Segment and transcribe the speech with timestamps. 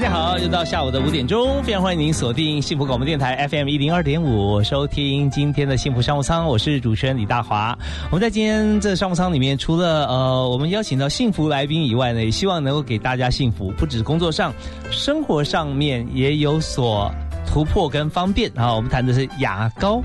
[0.00, 6.46] 大家好，又到下午的五点钟，非常欢迎您锁定幸福广播电台 FM 一零二点五，收听今天的幸福商务舱。
[6.46, 7.76] 我是主持人李大华。
[8.06, 14.54] 我们在今天这商务舱里面，除了呃我们邀请到幸福来宾以外呢，也希望能够给大家幸福，不止工作上，
[14.90, 17.12] 生活上面也有所。
[17.50, 18.50] 突破跟方便。
[18.54, 20.02] 啊，我们谈的是牙膏，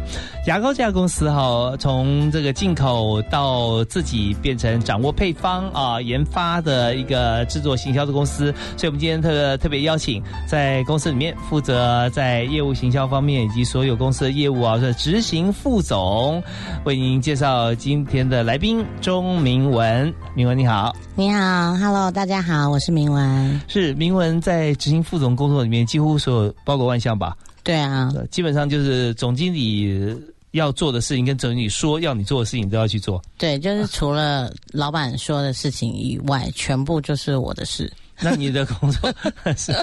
[0.48, 16.42] 牙膏这家公司哈，从这个进口到自己变成掌握配方啊，研发的一个制作行销的公司，所以我们今天特特别邀请在公司里面负责在业务行销方面以及所有公司的业务啊，是执行副总，
[16.84, 27.38] 为您介绍今天的来宾钟明文，明文你好，你好，Hello，大家好，我是明文，是明文在执行副总工作里面几乎所有包罗万象吧。
[27.64, 30.14] 对啊，基本上就是总经理
[30.52, 33.22] 要做的事情，跟总经理说要你做的事情都要去做。
[33.38, 37.90] 对，就是除了老板说的事情以外，全部就是我的事。
[38.20, 39.14] 那你的工作
[39.56, 39.74] 是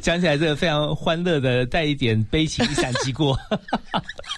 [0.00, 3.36] 讲起来这个非常欢乐的，带一点悲情一闪即过。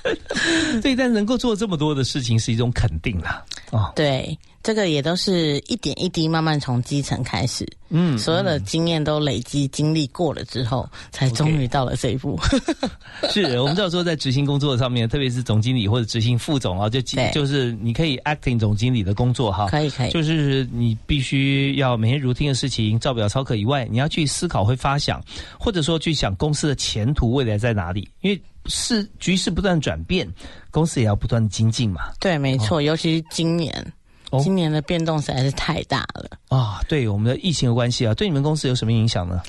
[0.80, 3.44] 对，但能够做这么多的事情是一种肯定啦。
[3.70, 4.38] 哦，对。
[4.62, 12.38] 这个也都是一点一滴，慢慢从基层开始，嗯，所有的经验都累积、经历过了之后，才终于到了这一步。
[13.28, 17.00] 是我们知道说，在执行工作上面，特别是总经理或者执行副总啊，就
[17.32, 25.20] 就是你可以 acting 总经理的工作哈，可以可以，就是你必须要每天如听的事情，照表操课以外，你要去思考、会发想，
[25.58, 30.28] 或者说去想公司的前途未来在哪里，因为是局势不断转变，
[30.70, 32.12] 公司也要不断精进嘛。
[32.20, 33.92] 对，没错，尤其是今年。
[34.40, 36.80] 今年的变动实在是太大了啊！
[36.88, 39.42] 对我们的疫情的关系啊，对你们公司有什么影响呢？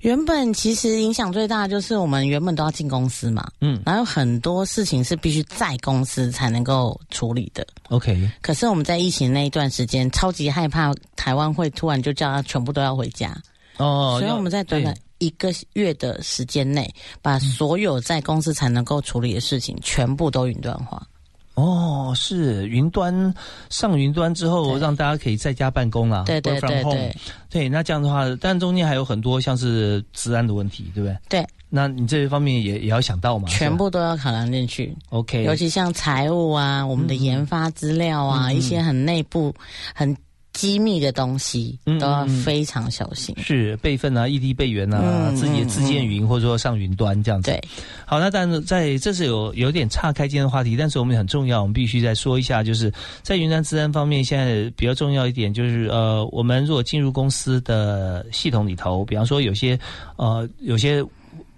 [0.00, 7.66] 原本其实影响最大就是我们原本都要进公司嘛，嗯，然后很多事情是必须在公司才能够处理的。
[7.90, 13.36] OK，可是我们在疫情那一段时间，超级害怕台湾会突然就叫他全部都要回家
[13.76, 16.90] 哦，所以我们在短短一个月的时间内，
[17.20, 21.06] 把所有在公司才能够处理的事情全部都云端化。
[21.54, 23.34] 哦，是云端
[23.68, 26.24] 上云端之后，让大家可以在家办公了。
[26.24, 27.16] 对对对对，
[27.50, 31.18] 对，那这样的话，但中间还有很多像是治安的问题，对不对？
[31.28, 33.48] 对，那你这一方面也也要想到嘛？
[33.48, 34.96] 全部都要考量进去。
[35.10, 39.54] OK，尤其像财务啊，我们的研发资料啊，一些很内部
[39.94, 40.16] 很。
[40.60, 47.50] 机密的东西都要非常小心，是备份啊、异地备援啊、自己自建云或者说上云端这样子。
[47.50, 47.58] 对，
[48.04, 59.78] 好，那但是在这是有有点岔开今天的话题，但是我们很重要，我们必须再说一下，就是在云端治安方面，现在比较重要一点就是呃，我们如果进入公司的系统里头，比方说有些
[60.16, 61.02] 呃有些。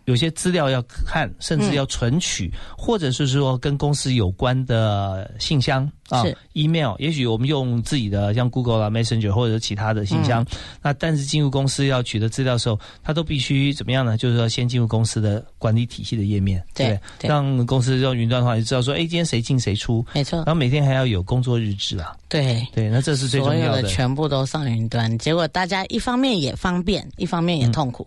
[0.05, 6.25] 有些资料要看，甚至要存取，或者是说跟公司有关的信箱啊
[6.55, 10.45] ，email，也许我们用自己的像 Google 啊、Messenger 或者其他的信箱，
[10.83, 14.17] 那但是进入公司要取得资料的时候，它都必须怎么样呢？
[14.17, 22.67] 就是说先进入公司的管理体系的页面，对，让公司用云端的话就知道说，哎，今天谁进谁出，没错，然后每天还要有工作日志啊，对。
[22.75, 28.07] 对，那这是最重要的，全部都上云端，结果大家一方面也方便，一方面也痛苦。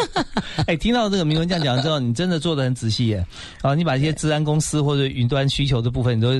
[0.66, 3.26] 哎，听到这个铭文这样讲之后，你真的做的很仔细耶！
[3.62, 6.32] 啊，你把一些治安公司或者云端需求的部分，你都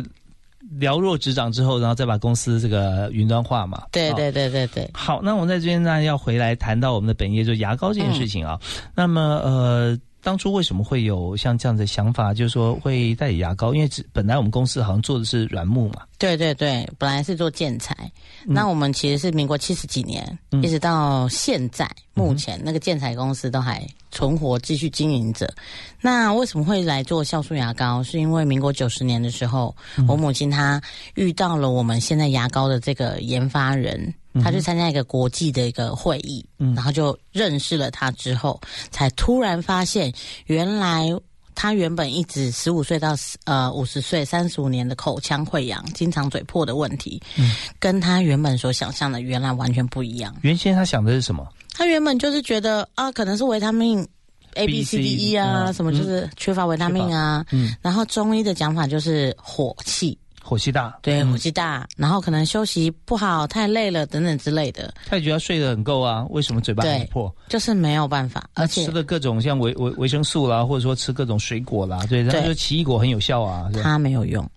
[0.80, 3.82] 了若指掌之后，然后再把公司这个云端化嘛？
[3.90, 4.88] 对对对对对。
[4.94, 8.58] 好，那我们在这边呢，要回来谈到我们的本业，就牙膏这件事情啊。
[8.94, 9.98] 那么，呃。
[10.22, 13.74] 当初为什么会有像这样的想法，就是说会代理牙膏？
[13.74, 16.02] 因为本来我们公司好像做的是软木嘛。
[16.16, 17.96] 对对对，本来是做建材。
[18.44, 25.52] 那我们其实是民国七十几年，一直到现在，目前那个建材公司都还存活，继续经营着。
[26.00, 28.00] 那为什么会来做酵素牙膏？
[28.04, 29.74] 是因为民国九十年的时候，
[30.06, 30.80] 我母亲她
[31.16, 34.14] 遇到了我们现在牙膏的这个研发人。
[34.40, 36.44] 他去参加一个国际的一个会议，
[36.74, 40.12] 然后就认识了他之后，才突然发现，
[40.46, 41.08] 原来
[41.54, 43.14] 他原本一直十五岁到
[43.44, 50.34] 呃五十岁三十五年的口腔溃疡、经常嘴破的问题，嗯跟他原本所想象的原来完全不一样。
[50.40, 51.46] 原先他想的是什么？
[51.74, 54.06] 他原本就是觉得啊，可能是维他命
[54.54, 57.44] A、B、C、D、E 啊，什么就是缺乏维他命啊。
[57.80, 60.18] 然后中医的讲法就是火气。
[60.42, 67.34] 火气大，对，嗯火气大，然后可能休息不好、太累了等等之类的，他也觉得睡得很够啊，为什么嘴巴很破？
[67.48, 74.48] 就是没有办法，而且吃的各种像维维维生素啦，或者说吃各种水果啦，对，他对说奇异果很有效啊，对它没有用。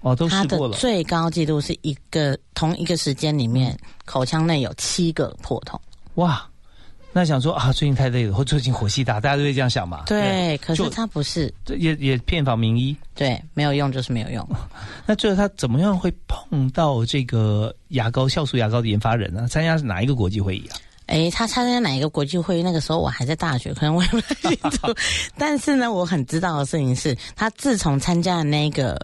[0.00, 5.80] 哦，都试过了，最高纪录是一个同一个时间里面，口腔内有七个破洞。
[6.14, 6.44] 哇。
[7.12, 10.04] 那想说啊，最近太累了，或最近火气大，大家都会这样想嘛？
[10.06, 12.96] 对，可是他不是，这也也骗访名医。
[13.14, 14.48] 对，没有用就是没有用。
[15.04, 19.46] 那最后他怎么样会碰到这个牙膏酵素牙膏的研发人呢？
[19.48, 20.76] 参加是哪一个国际会议啊？
[21.06, 22.62] 哎，他参加哪一个国际会议？
[22.62, 24.94] 那个时候我还在大学，可能我也不太清楚。
[25.36, 28.98] 但是呢，我很知道的事情是，他自从参加了那个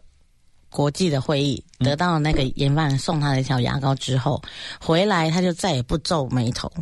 [0.70, 4.40] 国际的会议，得到了那个研发人送他的一条牙膏之后，
[4.80, 6.72] 回来他就再也不皱眉头。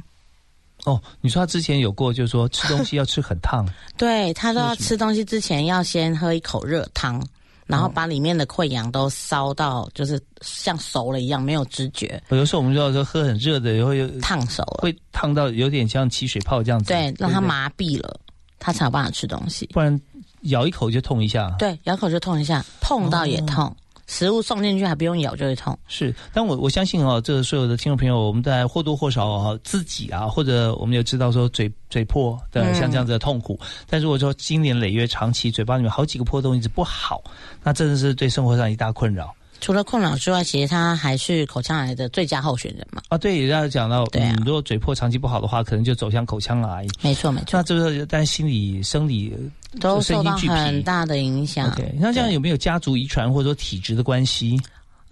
[0.85, 7.21] 哦，你说他之前有过，就是说 吃东西要吃很烫，对他说吃东西之前要先喝一口热汤，
[7.67, 14.81] 然后哦把里面的溃疡都烧到就是像熟了一样，没有知觉，有时候我们知道说喝很热的，会有烫熟了。
[14.83, 18.21] 会烫到有点像起水泡这样子，对，让他麻痹了，
[18.61, 19.67] 他才有办法吃东西。
[19.73, 20.01] 不然
[20.43, 21.53] 咬一口就痛一下。
[21.59, 23.77] 对，咬口就痛一下，碰到也痛，哦
[24.07, 25.77] 食物送进去还不用咬就会痛。
[25.89, 32.75] 是，但我我相信哦，这所有的听众朋友，我们在或多或少哦，自己啊，或者我们也知道说嘴嘴破的嗯。
[32.77, 33.59] 像这样子的痛苦，
[33.89, 37.23] 但如果说经年累月长期嘴巴里面好几个破洞一直不好，
[37.63, 43.03] 那真的是对生活上一大困扰除了困扰之外，其实他还是口腔癌的最佳候选人嘛。
[43.09, 43.19] 啊。
[43.19, 46.87] 对，也要讲到，对啊嗯，如果嘴破长期不好的话，可能就走向口腔癌。
[47.03, 49.35] 没错，没错那，这个但心理生理
[49.81, 51.69] 都受到很大的影响。
[51.73, 54.61] OK，那这样有没有家族遗传或者说体质的关系？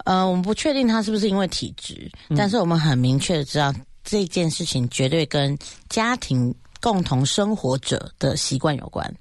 [0.05, 5.57] 呃，我们不确定他是不是因为体质，嗯但是我们很明确的知道这件事情绝对跟
[5.89, 9.11] 家庭共同生活者的习惯有关。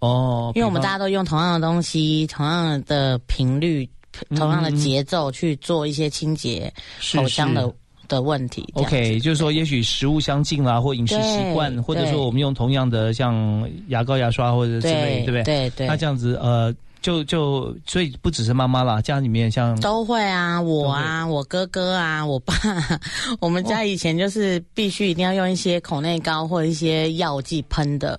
[0.00, 3.88] 哦，因为我们大家家都用同样的东西、同样的频率、
[4.34, 6.72] 同样的节奏去做一些清洁
[7.14, 7.72] 口腔的
[8.08, 8.68] 的问题。
[8.74, 15.42] OK，就是说，也许食物相近啦，或饮食习惯，或者说我们用同样的像牙膏、牙刷或者之类，对对不对？
[15.42, 15.86] 对对。
[15.86, 22.54] 那这样子，呃，就就所以不只是妈妈啦，家里面像都会啊，我啊，我哥哥啊，我爸，
[23.40, 28.18] 我们家以前就是必须一定要用一些口内膏或一些药剂喷的，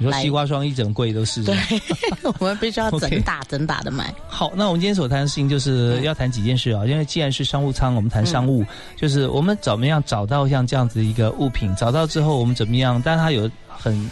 [0.00, 1.44] 你说西瓜霜一整柜都是。
[1.44, 1.54] 对，
[2.40, 4.12] 我们必须要整打整打的买。
[4.26, 8.64] 好，那我们今天所谈的事情就是嗯要谈几件事啊，因为既然是商务舱，我们谈商务，
[8.96, 14.10] 就是我们怎么样找到像这样子一个物品，找到之后我们怎么样，但是它有很。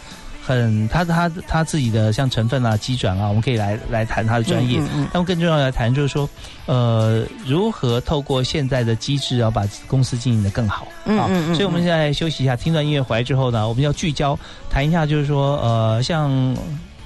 [0.55, 4.79] 很，他他他自己的像成分啊、机转啊，我们可以来来谈他的专业。
[4.79, 6.27] 嗯嗯那么更重要的来谈就是说，
[6.65, 10.79] 呃，如何透过现在的机制啊，把公司经营的更好。
[10.79, 11.55] 好嗯嗯嗯。
[11.55, 14.37] 所以我们现在休息一下，听段音乐回来之后呢，我们要聚焦
[14.69, 16.55] 谈一下，就是说，呃，像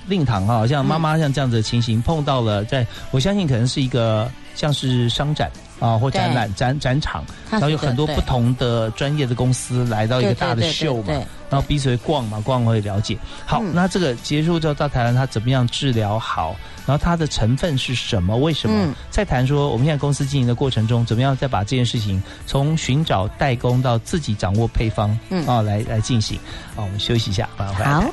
[0.07, 5.49] 令堂哈，像妈妈像这样子的情形，碰到了在，我相信可能是一个像是商展
[5.79, 13.15] 啊或展览展展场，然后有很多不同的专业的公司来到一个大的秀嘛，对然后彼此会逛嘛，逛会了解。
[13.45, 16.55] 好，嗯那这个结束之后到台湾，它怎么样治疗好？
[16.87, 18.35] 然后它的成分是什么？
[18.35, 18.75] 为什么？
[18.75, 26.37] 嗯再谈说我们现在公司经营的过程中，怎么样再把这件事情从寻找代工到自己掌握配方，嗯啊，来来进行。
[26.75, 27.91] 啊，我们休息一下，马上回来。
[27.93, 28.03] 好。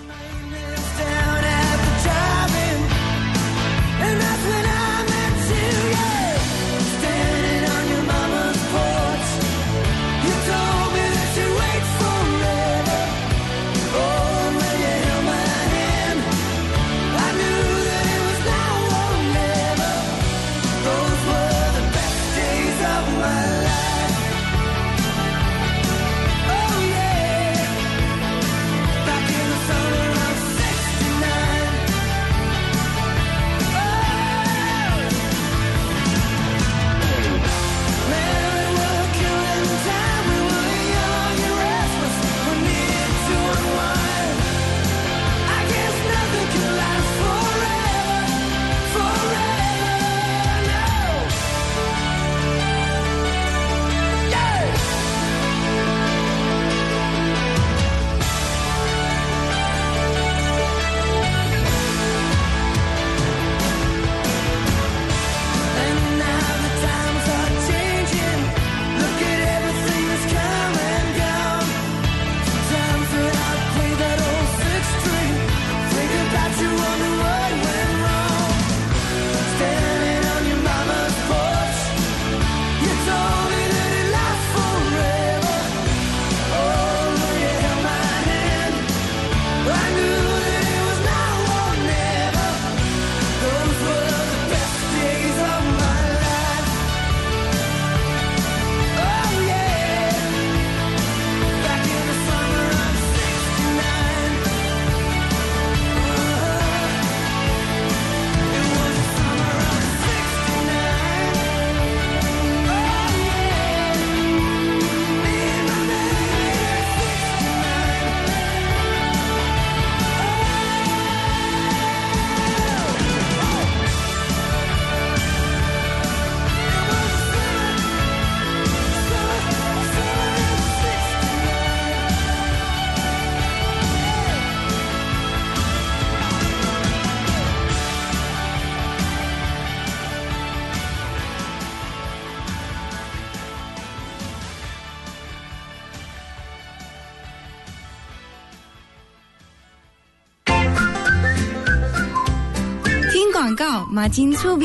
[154.01, 154.65] 马金醋逼。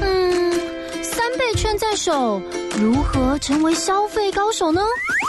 [0.00, 0.50] 嗯，
[1.02, 2.40] 三倍券在手，
[2.80, 4.80] 如何成为消费高手呢？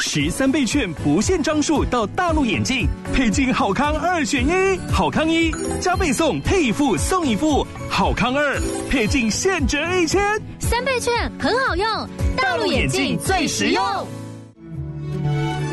[0.02, 8.58] 十三倍券不限张数到大陆眼镜，配镜好康二选一，好康一加倍送配一副送一副，好康二
[8.90, 10.42] 配镜现折一千。
[10.60, 11.86] 三倍券很好用，
[12.38, 13.84] 大陆眼镜最实用。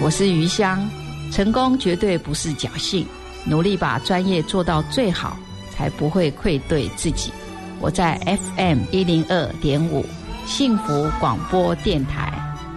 [0.02, 0.84] 我是余香，
[1.30, 3.06] 成功绝对不是侥幸，
[3.44, 5.36] 努力把专业做到最好，
[5.76, 7.30] 才不会愧对自己。
[7.78, 10.04] 我在 FM 一零二点五
[10.46, 12.32] 幸福广播电台，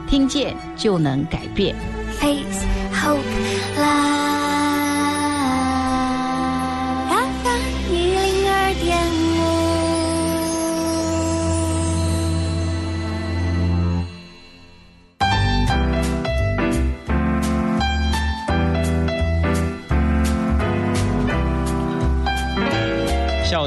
[0.10, 1.74] 听见就能改变。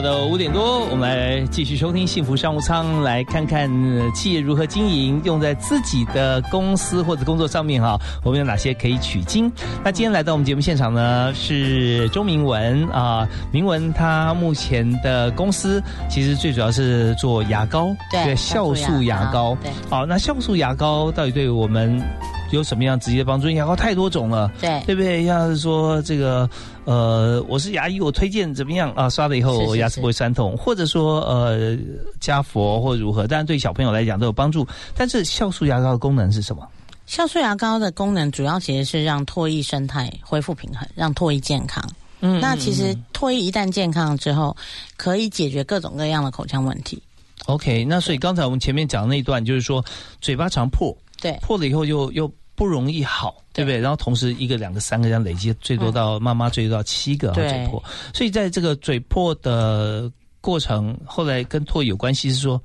[0.02, 9.50] 的五点多，我们来继续收听幸福商务舱，来看看、呃企业如何经营，用在自己的公司或者工作上面哈，我们有哪些可以取经？
[9.85, 15.80] 那今天来到我们节目现场呢，是周明文啊、明文他目前的公司
[16.11, 19.56] 其实最主要是做牙膏，对酵素牙膏。
[19.62, 22.02] 对好，那酵素牙膏到底对我们
[22.50, 23.49] 有什么样直接帮助？
[23.49, 25.25] 因为牙膏太多种了，对对不对？
[25.25, 26.49] 要是说这个，
[26.84, 29.08] 呃，我是牙医，我推荐怎么样啊？
[29.08, 31.76] 刷了以后是是牙齿不会酸痛，或者说呃
[32.20, 34.66] 加氟或如何，当然对小朋友来讲都有帮助。
[34.96, 36.66] 但是酵素牙膏的功能是什么？
[37.06, 41.84] 酵素牙膏的功能主要其实是让唾液生态恢复平衡，让唾液健康。
[42.20, 44.56] 嗯那其实唾液一旦健康之后，
[44.96, 47.00] 可以解决各种各样的口腔问题。
[47.46, 49.84] OK，那所以刚才我们前面讲的那一段，就是说
[50.20, 52.32] 嘴巴常破，对破了以后又又
[52.62, 53.76] 不容易好，对不对？
[53.76, 57.83] 然后同时一个、两个、三个这样累积，最多到、妈妈最多到七个对嘴破。
[58.14, 60.09] 所以在这个嘴破的
[60.40, 62.62] 过程，后来跟唾液有关系，是说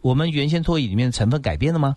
[0.00, 1.94] 我们原先唾液里面的成分改变了吗？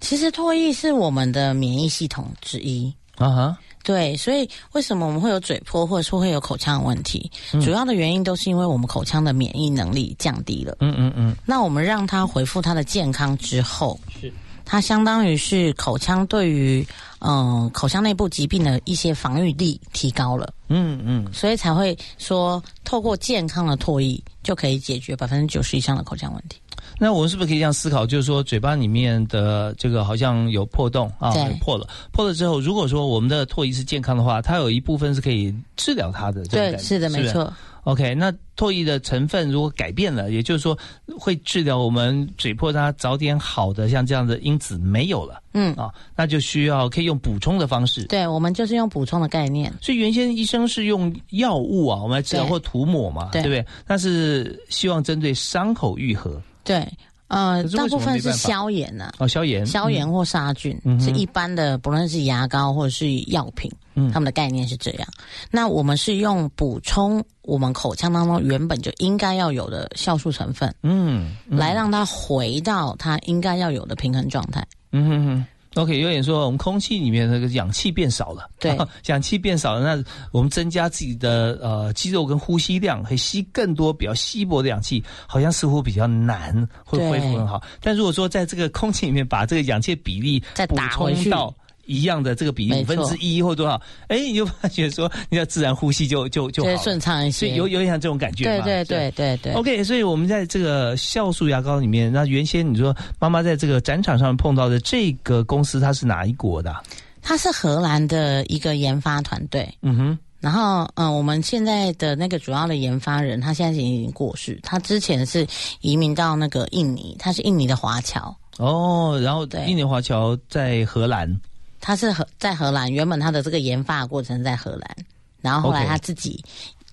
[0.00, 2.94] 其实唾液是我们的免疫系统之一。
[3.16, 7.30] 啊哈，对，所以为什么我们会有嘴破，或者说会有口腔的问题？
[7.52, 10.76] 嗯主要的原因都是因为我们口腔的免疫能力降低了。
[10.80, 14.32] 嗯嗯嗯，那我们让它恢复它的健康之后，是
[14.64, 16.86] 它相当于是口腔对于
[17.20, 26.58] 嗯、呃口腔内部疾病的一些防御力提高了，嗯嗯，所以才会说透过健康的唾液就可以解决百分之九十以上的口腔问题。
[26.98, 28.06] 那我们是不是可以这样思考？
[28.06, 36.44] 就是说，嘴巴里面的这个好像有破洞啊，破了，破了之后，如果说我们的唾液是健康的话，它有一部分是可以治疗它的。
[36.46, 37.26] 对，是的，没。
[37.28, 37.52] 错。
[37.84, 40.76] OK，那唾液的成分如果改变了，也就是说
[41.18, 48.04] 会治疗我们嘴破它早点好的像这样的因子没有了嗯，啊，那就需要可以用补充的方式。
[48.04, 49.72] 对，我们就是用补充的概念。
[49.80, 53.66] 所以原先医生是用药物啊，我们来治疗或涂抹嘛，对对不对？
[53.86, 56.88] 但是希望针对伤口愈合对，
[57.28, 65.08] 呃大部分是消炎呐、哦，消炎，消炎或杀菌、嗯是一般的，不论是牙膏或者是药品，嗯他们的概念是这样。
[65.50, 74.66] 那我们是用补充我们口腔当中原本就应该要有的酵素成分，嗯，嗯来让它回到它应该要有的平衡状态。
[74.92, 75.46] 嗯哼哼。
[75.76, 87.60] OK，有点说我们空气里面那个氧气变少了，对 氧气变少了，那我们增加自己的呃肌肉跟呼吸量，可以吸更多比较稀薄的氧气，好像似乎比较难会恢复很好。
[87.80, 91.52] 但如果说在这个空气里面把这个氧气比例再补打回到
[91.86, 97.46] 一样的这个比例五分之一或多少，哎，你就发觉说你要自然呼吸就就就好顺畅一些。
[97.46, 99.52] 所以有有点像这种感觉嘛，对对是对对对。
[99.54, 106.82] OK，所以我们在这个酵素牙膏里面，那原先你说妈妈在这个展场上碰到的这个公司，它是哪一国的啊、
[107.22, 114.60] 它是荷兰的一个研发团队，嗯哼，然后，嗯、我们现在的那个主要的研发人，他现在已经过世。
[114.62, 115.46] 他之前是
[115.80, 119.64] 移民到那个印尼，他是印尼的华侨，哦，然后对。
[119.64, 121.40] 印尼华侨在荷兰，
[121.84, 124.96] 他是荷在荷兰，原本他的这个研发过程在荷兰，
[125.42, 126.42] 然后后来他自己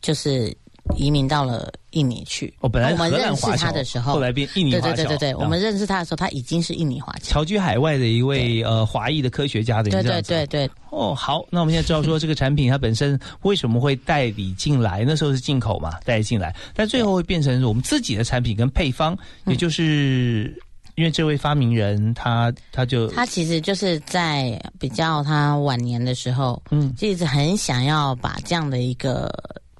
[0.02, 0.54] 就是
[0.98, 2.54] 移民到了印尼去。
[2.60, 7.20] 哦，本来我们认识他的时候，后来变印尼对华侨，对对对我们认识他的时候，他已经是印尼华侨。
[7.22, 15.06] 侨居海外的一位呃华裔的科学家的对对这样子对对，哦，好，那我们现在知道说这个产品它本身为什么会代理进来？
[15.08, 19.14] 那时候是进口嘛，代理进来，但最后会变成我们自己的产品跟配方，
[19.46, 20.54] 嗯也就是
[20.96, 29.32] 因为这位发明人他他就他其实就是在比较他晚年的时候，嗯就一直很想要把这样的一个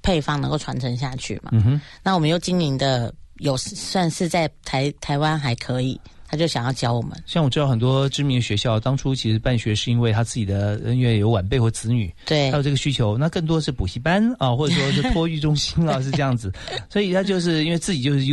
[0.02, 1.50] 配方能够传承下去嘛。
[1.52, 7.10] 嗯哼那我们又经营的有算是在台台湾还可以，他就想要教我们。
[7.26, 16.52] 像我知道很多知名的学校，当初其实办学是因为他自己的因为有晚辈或子女，对还有这个需求，那更多是补习班啊，或者说是托育中心啊，是这样子。
[16.88, 18.24] 所以他就是因为自己就是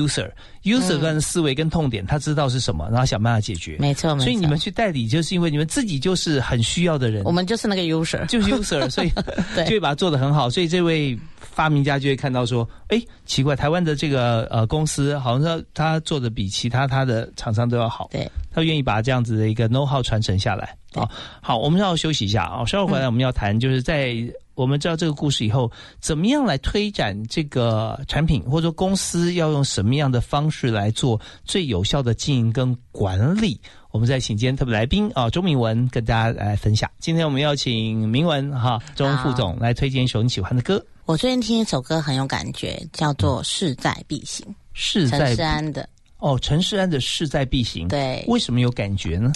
[0.63, 3.78] user，user 跟思维跟痛点，他知道是什么，然后想办法解决。
[3.80, 4.24] 没错，没错。
[4.25, 9.10] 所以你们去代理，就是因为你们自己就是很需要的人，我们就是那个 user，就是 user，所以
[9.56, 10.50] 对就会把它做得很好。
[10.50, 20.75] 所以这位发明家就会看到说，哎，奇怪，台湾的这个呃公司好像他他做的比其他他的厂商都要好，对，他愿意把这样子的一个 know how 传承下来。
[20.92, 21.10] 对啊，
[21.42, 24.16] 好，我们要休息一下啊，稍后回来我们要谈，就是在
[24.60, 33.58] 我们知道这个故事以后，怎么样来推展这个产品，或者说公司要用什么样的方式来做最有效的经营跟管理。
[33.92, 36.92] 我们再请今天特别来宾啊，周明文跟大家来分享。
[37.00, 45.88] 今天我们要请明文哈，周副总来推荐一首你喜欢的歌，我最近听一首歌很有感觉，叫做《势在必行》，陈势在势安的。
[46.20, 47.88] 哦，陈世安的势在必行。
[47.88, 49.32] 对，为什么有感觉呢？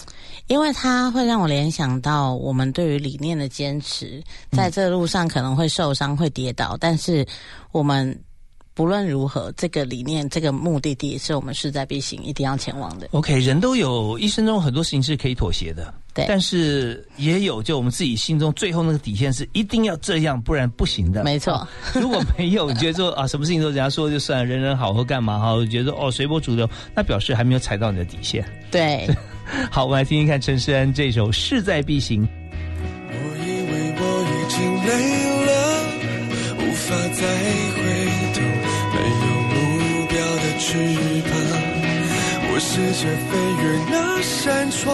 [0.47, 4.21] 因为它会让我联想到我们对于理念的坚持，
[4.51, 7.25] 在这路上可能会受伤、会跌倒，但是
[7.71, 8.17] 我们
[8.73, 13.07] 不论如何，这个理念、这个目的地是我们势在必行，一定要前往的。
[13.11, 21.23] OK，人都有一生中很多事情是可以妥协的，对但是也有就我们自己心中最后那个底线是一定要这样，不然不行的。
[21.23, 28.45] 没错啊如果没有，你觉得说啊，什么事情都人家说就算，人人好或干嘛哈，我觉得哦随波逐流，那表示还没有踩到你的底线。
[28.69, 29.09] 对，
[29.71, 32.23] 好，我们来听听看陈世安这首《势在必行》。
[33.09, 34.89] 我以为我已经累
[35.45, 35.51] 了，
[36.59, 37.21] 无法再
[37.73, 37.77] 回
[38.33, 38.37] 头，
[38.93, 40.67] 没有目标的翅
[41.29, 41.31] 膀。
[42.55, 42.69] 我试
[43.01, 43.31] 着飞
[43.63, 44.93] 越那扇窗，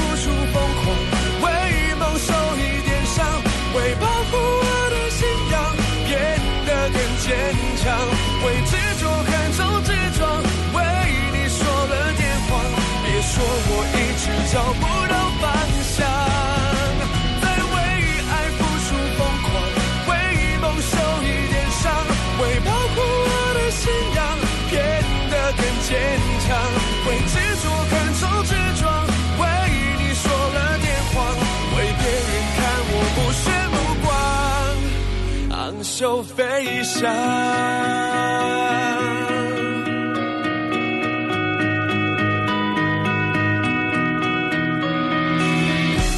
[7.83, 7.97] 强，
[8.45, 10.19] 为执着看重执着，
[10.73, 10.77] 为
[11.33, 12.49] 你说了点谎，
[13.03, 13.33] 别说
[13.69, 15.15] 我一直找不到
[35.81, 37.11] 昂首飞翔。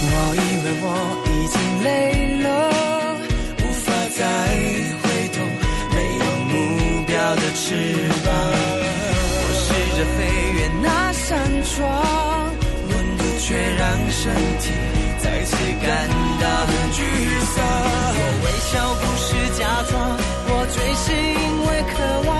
[0.05, 0.85] 我以为我
[1.29, 1.87] 已经累
[2.43, 2.45] 了，
[3.59, 4.19] 无法再
[5.01, 5.35] 回头，
[5.95, 6.51] 没有目
[7.05, 7.63] 标的翅
[8.25, 8.27] 膀。
[9.39, 10.19] 我试着飞
[10.57, 11.23] 越那扇
[11.63, 11.81] 窗，
[12.89, 14.67] 温度却让身体
[15.45, 16.07] 次感
[16.41, 16.97] 到很沮
[17.53, 17.55] 丧。
[18.15, 19.27] 我微笑不是
[19.59, 19.93] 假装，
[20.47, 21.95] 我醉是因为渴
[22.27, 22.31] 望，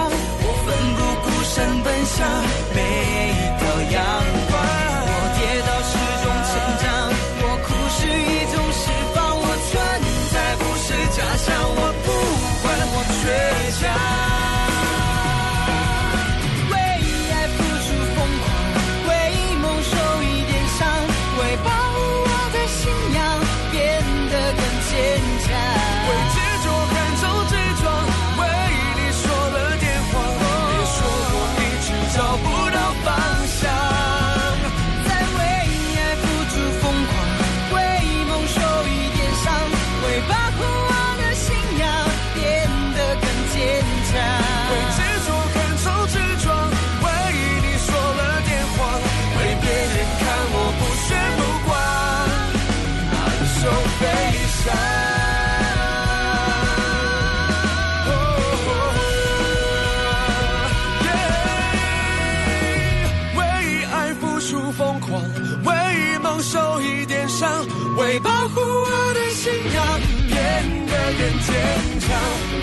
[71.45, 71.51] 坚
[71.99, 72.09] 强，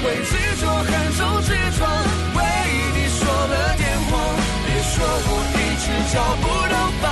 [0.05, 1.81] 为执着看重执着，
[2.35, 2.39] 为
[2.95, 4.11] 你说了电话，
[4.67, 4.93] 别说
[5.27, 7.05] 我一直找不到方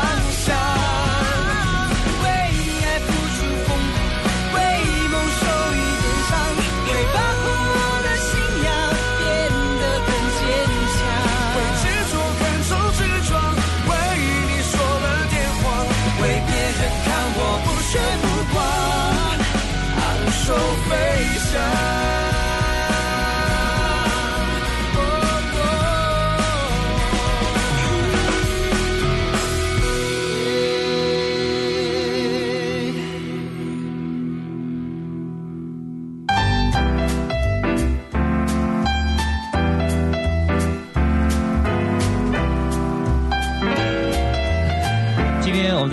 [0.47, 0.88] 向。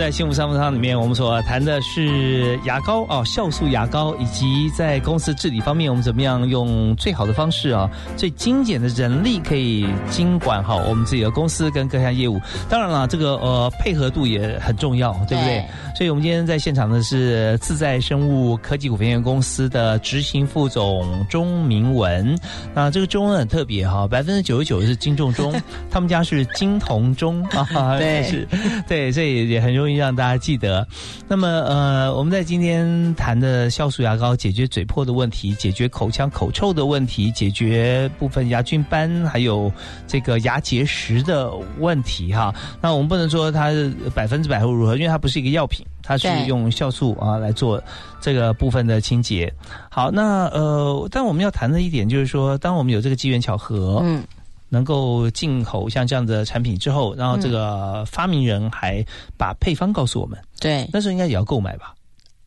[0.05, 12.39] 在幸福商务舱里面，我们所谈的是牙膏哦，酵素牙膏，以及在公司治理方面，我们怎么样用最好的方式啊，最精简的人力可以经管好我们自己的公司跟各项业务。
[12.69, 15.45] 当然了，这个呃配合度也很重要，对不对？
[15.45, 15.65] 对
[15.97, 22.37] 所以，我们今天在现场的是自在生物科技股份有限公司的执行副总钟明文。
[22.75, 25.51] 那这个钟很特别哈，百分之九十九是金仲钟，
[25.89, 28.47] 他们家是金铜钟啊，对是，
[28.87, 30.87] 对，所以也很容易让大家记得。
[31.27, 39.71] 那么，呃，我们在今天谈的酵素牙膏，解决嘴破的问题，解决口腔口臭的问题，解决部分牙菌斑还有
[40.07, 42.53] 这个牙结石的问题哈。
[42.81, 43.71] 那我们不能说它
[44.13, 47.81] 百分之百会如何，因为它不是一个药品，它是用酵素啊来做
[48.21, 49.51] 这个部分的清洁。
[49.89, 54.23] 好，那呃，但我们要谈的一点就是说，当我们有这个机缘巧合，嗯，
[54.69, 59.05] 能够进口像这样的产品之后，然后这个发明人还
[59.37, 61.93] 把配方告诉我们，对，那时候应该也要购买吧？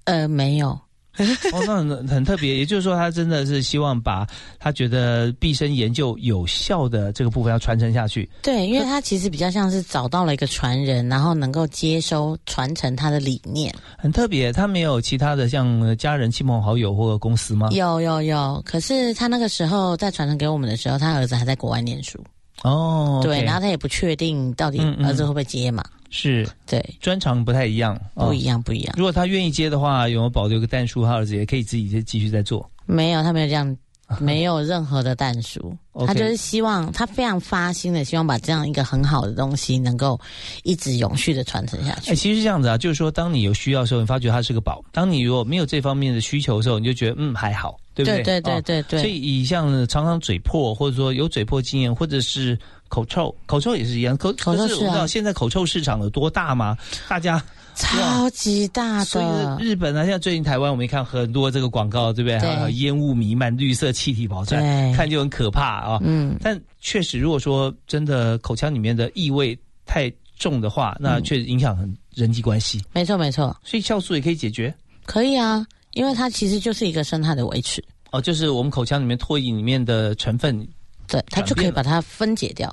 [0.05, 0.79] 呃，没有，
[1.53, 4.27] 哦，那很很特别，也就是说，他真的是希望把
[4.59, 8.29] 他觉得毕生研究有效的这个部分要传承下去。
[8.43, 13.75] 对，因为他其实比较像是找到了一个传人，然后能够接收传承他的理念。
[13.99, 17.69] 很特别，他没有其他的像家人、亲朋好友或者公司吗？
[17.73, 22.19] 有有有，可是他那个时候在传承给我们的时候，他儿子还在国外念书，
[22.63, 28.63] 哦，对然后他也不确定到底儿子会不会接嘛，是对，专长不太一样，不一样。
[28.63, 31.05] 不一样，如果他愿意接的话，有没有保留个蛋叔？
[31.05, 32.69] 他儿子也可以自己再继续再做。
[32.87, 33.77] 没有他没有这样。
[34.21, 40.19] 没有任何的淡书，OK 他就是希望他非常发心的希望把这样一个很好的东西能够
[40.63, 42.17] 一直永续的传承下哎，去。
[42.17, 48.23] 其实是这样子啊，就是说，当你有需要的时候，你发觉它是个宝；当你如果没有这方面的需求的时候，你就觉得嗯还好，对不对？
[48.23, 54.17] 对对哦对对对，所以以像常常嘴破，或者说有嘴破经验，或者是口臭，口臭也是一样。
[54.17, 56.77] 口口臭是啊可是我知道现在口臭市场有多大吗？
[57.09, 57.43] 大家
[57.75, 62.73] 超级大所的以，日本啊，像最近台湾我们也看很多这个广告，对不对？
[62.73, 65.99] 烟雾弥漫、绿色气体跑出来，看就很可怕啊。
[66.03, 72.83] 嗯，但确实，如果说真的口腔里面的异味太重的话，那确实影响很人际关系。
[72.93, 74.75] 没错没错，所以酵素也可以解决
[75.05, 80.67] 可以啊，因为它其实就是一个生态的维持，哦，就是我们口腔里面唾液里面的成分。
[81.09, 82.73] 对，它就可以把它分解掉。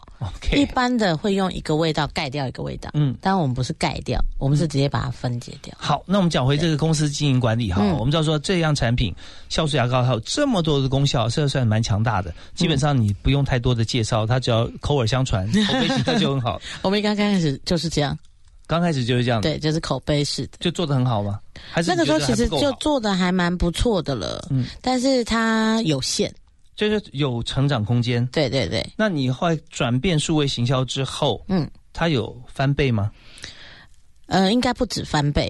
[0.51, 3.15] 一般的会用一个味道盖掉一个味道，嗯。
[3.21, 5.73] 但我们不是盖掉，我们是直接把它分解掉。
[5.77, 9.15] 好，那我们讲回这个公司经营管理哈，嗯我们知道说这样产品
[9.49, 12.33] 酵素牙膏它有这么多的功效，这算蛮强大的。
[12.53, 16.61] 基本上你不用太多的介绍，它只要口耳相传，口碑形象就很好。
[16.83, 18.17] 我们刚刚开始就是这样，
[18.67, 20.57] 刚开始就是这样，，对，就是口碑式的。
[20.59, 21.39] 就做的很好吗？
[21.71, 26.33] 还是那个时候其实就做的还蛮不错的了，嗯但是它有限。
[26.75, 28.25] 就是有成长空间。
[28.27, 33.11] 对对对，那你后来转变数位行销之后，嗯，它有翻倍吗？
[34.27, 35.49] 呃，应该不止翻倍，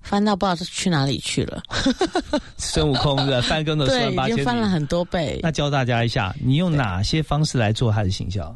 [0.00, 1.62] 翻到不知道是去哪里去了。
[2.58, 4.36] 孙悟空的 翻跟头四对，已万八千里。
[4.36, 5.40] 经翻了很多倍。
[5.42, 8.54] 那教大家一下，你用哪些方式来做它的行销？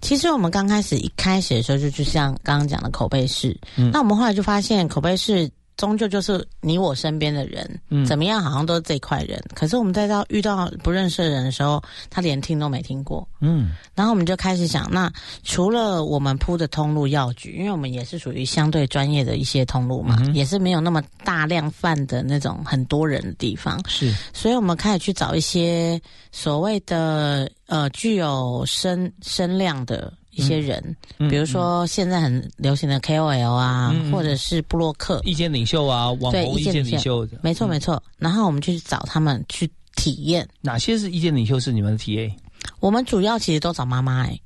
[0.00, 5.50] 其实我们刚开始一开始的时候，就就像刚刚讲的口碑式，嗯那我们后来就发现口碑式。
[5.76, 8.04] 终究就是你我身边的人，嗯。
[8.04, 9.42] 怎么样好像都是这一块人。
[9.54, 13.26] 可是我们在到遇到不认识的人的时候，他连听都没听过。
[13.40, 24.14] 嗯，然后我们就开始想，那除了我们铺的通路药局，因为我们也是属于相对专业的一些通路嘛，嗯也是没有那么大量贩的那种很多人的地方，是。
[24.32, 38.02] 所以我们开始去找一些所谓的呃具有声声量的一些人，嗯比如说现在很流行的 KOL 啊，或者是布洛克，意见领袖啊，网对红意见领领袖，没错嗯没错。
[38.18, 40.46] 然后我们就去找他们去体验。
[40.60, 42.32] 哪些是意见领袖是你们的 TA？
[42.80, 44.40] 我们主要其实都找妈妈哎、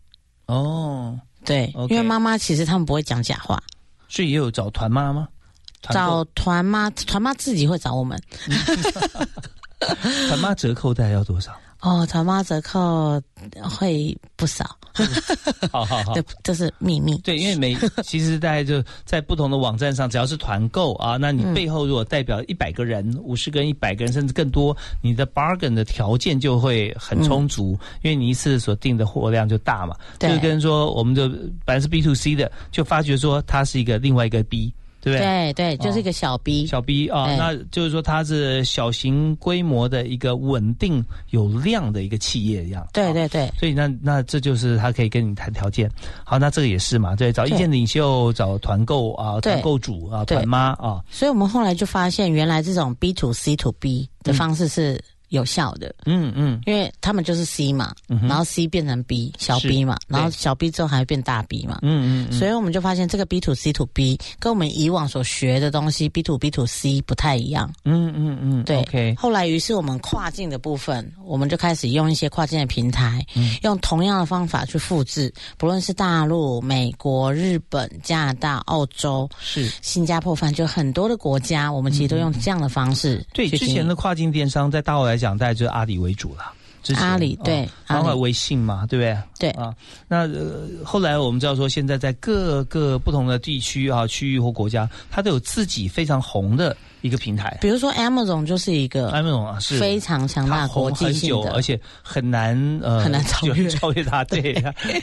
[0.46, 3.62] 哦，对因为妈妈其实他们不会讲假话，
[4.09, 5.29] 所以也有找团妈吗？
[5.81, 8.20] 团找团妈，团妈自己会找我们。
[10.29, 11.53] 团妈折扣大概要多少？
[11.81, 13.23] 哦，团妈折扣
[13.62, 14.77] 会不少，
[15.71, 16.12] 好好好。
[16.12, 17.17] 对，这是秘密。
[17.19, 29.95] 对，因为每 其实大家就在不同的网站上，只要是团购啊，那你嗯背后如果代表一百个人、五十个人、一百个人，甚至更多，你的 bargain 的条件就会很充足，因为你一次所定的货量就大嘛。
[30.19, 31.29] 就跟说我们的
[31.64, 35.53] 本来是 B to C 的，就发觉说它是一个另外一个 B，对不对？
[35.53, 37.37] 对对，就是一个小 B，、小 B 啊，对。
[37.37, 42.83] 那就是说它是小型规模的一个稳定有量的一个企业一样。
[42.83, 43.29] 啊对对。
[43.29, 45.91] 对所以那那这就是他可以跟你谈条件。
[46.25, 49.53] 好，那这个也是嘛，对，找意见领袖，找团购啊，对。
[49.55, 50.37] 团购主啊，对。
[50.37, 56.61] 团妈啊，所以我们后来就发现，原来这种 B to C to B 的方式是有效的，嗯嗯。
[56.67, 61.79] 因为他们就是 C 嘛，嗯然后 C 变成 B 小 B 嘛，然后小 B 之后还会变大 B 嘛。
[61.83, 67.73] 嗯嗯，所以我们就发现这个 B to C to B 跟我们以往所学的东西 B to B to C 不太一样。
[67.85, 69.14] 嗯嗯嗯，对。
[69.14, 73.57] 后来于是我们跨境的部分，我们就开始用一些跨境的平台，嗯。
[73.62, 79.71] 用同样的方法去复制，不论是大陆、美国、日本、加拿大、澳洲、是。
[79.83, 86.53] 新加坡，反正就很多的国家，我们其实都用这样的方式嗯对之前的跨境电商，在大陆来讲，大概就是阿里为主了。
[86.81, 89.51] 之前阿里对哦包括阿里微信嘛，对不对？
[89.51, 89.75] 对啊，
[90.07, 97.59] 那呃，后来我们知道说，现在在各个不同的地区啊、区域或国家，它都有自己非常红的一个平台。
[97.61, 104.53] 比如说 Amazon 就是一个 Amazon 啊，是非常强大国际，性的，而且很难呃很难超越超越它， 对，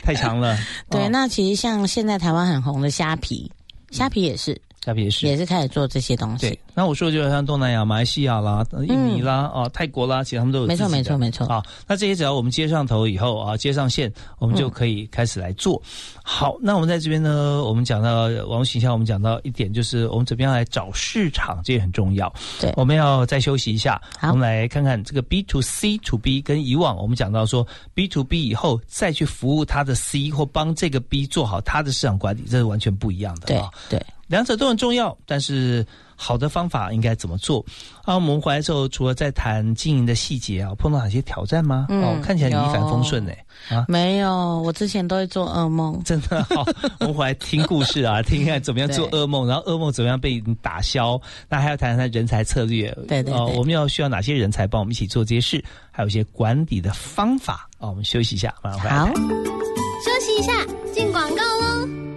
[0.02, 0.58] 太强了。
[0.90, 1.04] 对。
[1.04, 3.48] 哦那其实像现在台湾很红的虾皮，
[3.90, 4.58] 虾皮也是
[4.94, 11.62] 也是也是开始做这些东西对，，那我说的就是像东南亚、马来西亚啦、呃印尼啦、啊、泰国啦，其实他们都有没错没错没错啊。
[11.86, 15.80] 那这些只要我们接上头以后啊，接上线，我们就可以开始来做。
[16.22, 22.32] 好，那我们在这边呢，我们讲到网络形象，我们讲到一点就是我们怎么样来找市场，这也很重要。
[22.60, 33.70] 对我们要再休息一下，好我们来看看这个 B to C to B 跟以往我们讲到说 B to B 以后再去服务它的 C 或帮这个 B 做好它的市场管理，这是完全不一样的对啊。
[33.88, 34.00] 对。
[34.26, 35.86] 两者都很重要，但是
[36.16, 37.64] 好的方法应该怎么做？
[38.04, 41.86] 啊，我们回来之后，除了在谈经营的细节啊，碰到哪些挑战吗？
[41.90, 43.44] 嗯哦，看起来你一帆风顺哎、
[43.76, 43.84] 啊。
[43.88, 46.00] 没有，我之前都会做噩梦。
[46.04, 46.64] 真的好，
[47.00, 51.20] 我们回来听故事啊， 听看怎么样做噩梦，然后噩梦怎么样被打消。
[51.48, 57.90] 那还要谈谈人才策略，对对我们要需要哪些人才帮我们一起做这些事，还有一些管理的方法啊。
[57.90, 60.52] 我们休息一下，马上回来好。，休息一下，
[60.92, 62.15] 进广告喽。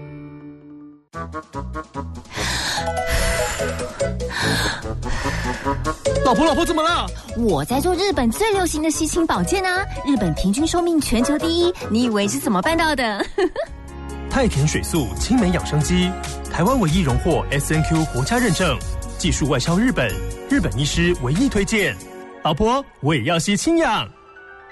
[6.25, 7.05] 老婆，老婆怎么了？
[7.37, 9.85] 我在做日本最流行的吸氢保健啊！
[10.05, 13.25] 日本平均寿命全球第一，你以为是怎么办到的？
[14.29, 16.11] 太田水素青梅养生机，
[16.51, 18.77] 台湾唯一荣获 S N Q 国家认证，
[19.17, 20.07] 技术外销日本，
[20.49, 21.95] 日本医师唯一推荐。
[22.43, 24.07] 老婆，我也要吸氢氧。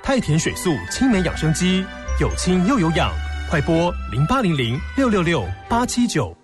[0.04, 1.84] 太田水素青梅养生机，
[2.22, 3.12] 有氢又有氧，
[3.50, 6.36] 快拨零八零零六六六八七九。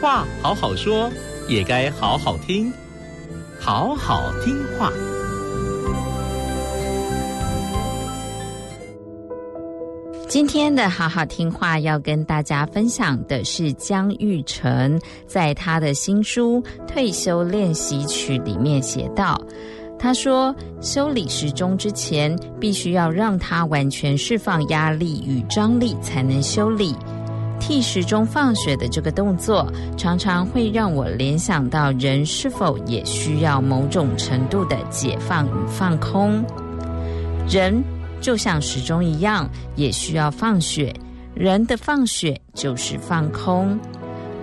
[0.00, 1.10] 话好好说，
[1.48, 2.72] 也该好好听，
[3.58, 4.92] 好好听话。
[10.28, 19.40] 今天的好好听话要跟大家分享的是江玉成在他的新书《退休练习曲》里面写道。
[19.98, 26.94] 他说，修理时钟之前，必须要让它完全释放压力与张力，才能修理。
[27.58, 36.44] 替时钟放血的这个动作，常常会让我联想到人是否也需要某种程度的解放与放空。
[37.48, 37.82] 人
[38.20, 40.94] 就像时钟一样，也需要放血。
[41.34, 43.78] 人的放血就是放空。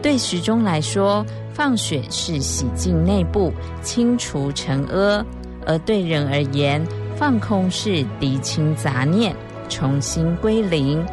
[0.02, 5.26] 对时钟来说，放血是洗净内部、清除尘埃；
[5.66, 9.36] 而对人而言，放空是涤清杂念、
[9.68, 11.06] 重新归零。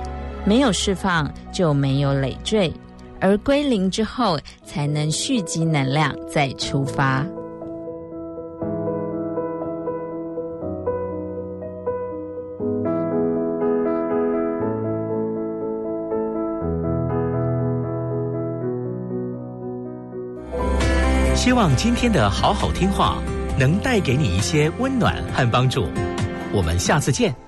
[0.44, 2.72] 没有释放，就没有累赘，
[3.20, 7.24] 而归零之后，才能蓄积能量，再出发。
[21.34, 23.18] 希望今天的好好听话
[23.62, 25.88] 能带给你一些温暖和帮助。
[26.52, 27.41] 我们下次见。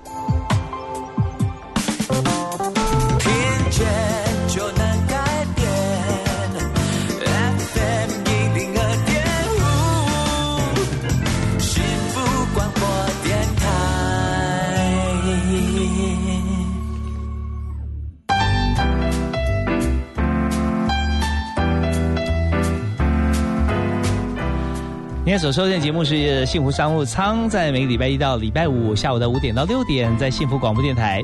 [25.35, 31.21] 天所收听的节目是《幸福商务舱》，在每个礼拜一到礼拜五下午的五点到六点，在幸福广播电台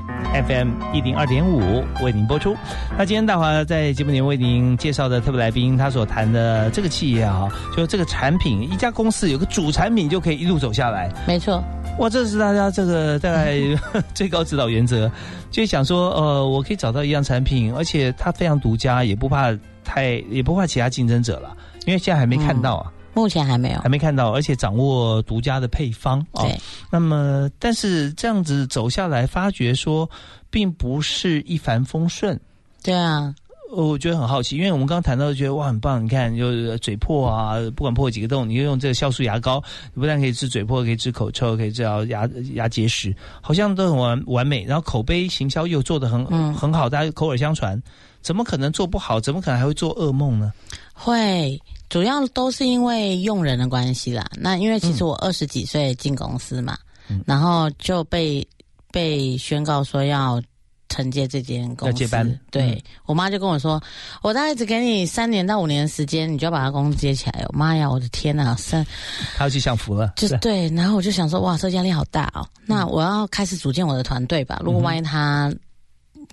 [0.50, 2.54] FM 一零二点五为您播出。
[2.98, 7.48] 那今天大华在节目里面为您介绍的特别来宾，他所谈的这个企业啊，
[7.78, 11.64] 就这个产品，一家公司有个主产品就可以一路走下来，没错，
[11.98, 13.56] 哇，这是大家这个大概
[14.14, 15.10] 最高指导原则，
[15.50, 22.92] 就想说，呃，我可以找到一样产品，而且它非常独家，也不怕太，也不怕其他竞争者了，因为现在还没看到啊。
[23.14, 23.90] 目前还没有还。
[23.90, 26.44] 没看到，而且掌握独家的配方啊。
[26.44, 30.10] 对，那么，但是这样子走下来，发觉说，
[30.50, 32.40] 并不是一帆风顺。
[32.84, 33.34] 对啊，
[33.72, 44.66] 呃我觉得很好奇，因为我们刚刚谈到，觉得哇很棒，你看就是嘴破啊，不管破几个洞，你就用这个酵素牙膏，不但可以治嘴破，可以治口臭，可以治疗牙牙结石，好像都很完完美。
[44.66, 47.82] 然后口碑行销又做的很、嗯很好，大家口耳相传，
[48.22, 49.22] 怎么可能做不好？
[49.22, 50.52] 怎么可能还会做噩梦呢？
[50.94, 51.58] 会，
[51.92, 54.26] 主要都是因为用人的关系啦。
[54.38, 56.78] 那因为其实我二十几岁进公司嘛，
[57.10, 57.22] 嗯。
[57.28, 58.48] 然后就被
[58.94, 60.42] 被宣告说要
[60.88, 62.40] 承接这间公司，要接班。
[62.50, 62.82] 对、嗯。
[63.08, 63.82] 我妈就跟我说，
[64.22, 67.44] 我大概只给你三年到五年的时间，你就要把他公司接起来。
[67.50, 68.88] 我妈呀，我的天呐，三
[69.36, 72.48] 他要去享福了，就是对，然后我就想说，哇，这压力好大哦。
[72.66, 74.62] 那我要开始组建我的团队吧。
[74.64, 75.54] 如果万一他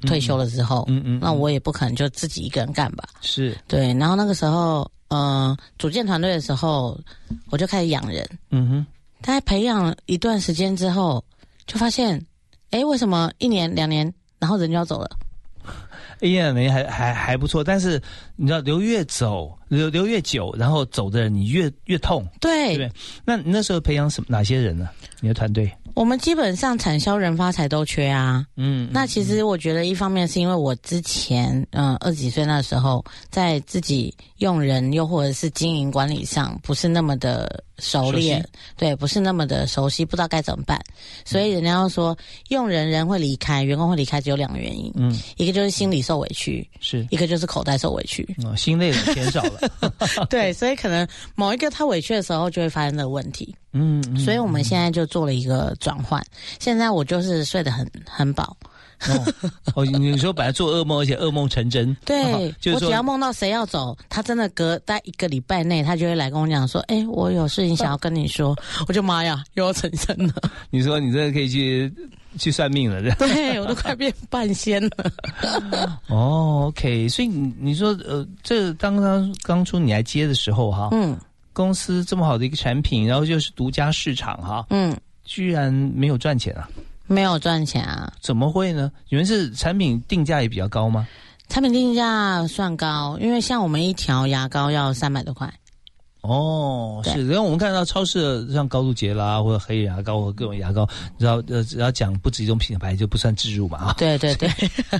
[0.02, 3.08] 退休了之后，嗯嗯，那我也不可能就自己一个人干吧。
[3.20, 6.98] 是对，然后那个时候，呃，组建团队的时候，
[7.50, 8.28] 我就开始养人。
[8.50, 8.86] 嗯哼。
[9.20, 11.24] 大概培养一段时间之后，
[11.66, 12.24] 就发现，
[12.70, 15.10] 哎，为什么一年两年，然后人就要走了？
[16.22, 18.00] 一年两年还还还不错，但是
[18.36, 22.90] 你知道留越走留留越久，然后走的人你越越痛，对对？
[23.24, 24.88] 那你那时候培养什么哪些人呢？
[25.20, 25.68] 你的团队？
[25.98, 28.46] 我们基本上产销人发财都缺啊。
[28.54, 40.80] 嗯，那其实我觉得一方面是因为我之前，嗯、二十几岁那时候，在自己用人又或者是经营管理上不是那么的熟练，熟对，不是那么的熟悉，不知道该怎么办。
[41.24, 42.16] 所以人家要说
[42.48, 48.26] 用人人会离开，员工会离开，只有两个原因，嗯，一个就是心理受委屈，是一个就是口袋受委屈。
[48.44, 49.60] 哦，心累了，钱少了，
[50.30, 53.54] 对，所以可能某一个他委屈的时候，就会发生这个问题。
[53.72, 56.24] 嗯，嗯所以我们现在就做了一个转换。
[56.58, 58.56] 现在我就是睡得很很饱，
[59.08, 59.32] 哦，
[59.74, 68.56] 哦，你说本来做噩梦，而且噩梦成真，对、 哦就是我只要梦到谁要走，他真的隔在一个礼拜内，他就会来跟我讲说：“哎、我有事情想要跟你说。”
[68.88, 70.34] 我就妈呀，又要成真了，
[70.70, 71.92] 你说你这个可以去
[72.38, 74.90] 去算命了，这样对我都快变半仙了。
[76.08, 81.16] 哦，OK，所以你你说呃，这当当刚出你来接的时候哈，嗯
[81.52, 86.68] 公司这么好的一个产品，然后又是独家市场哈，嗯，居然没有赚钱啊？
[87.08, 88.92] 没有赚钱啊，怎么会呢？
[89.08, 91.08] 你们是产品定价也比较高吗？
[91.48, 95.52] 产品定价算高，因为像我们一条牙膏要三百多块。
[96.20, 103.94] 哦，是，然后我们看到超市的像高露洁啦，或者黑牙膏或各种牙膏，你知道呃，只要讲不止一种品牌就不算置入嘛啊。
[103.96, 104.50] 对对对，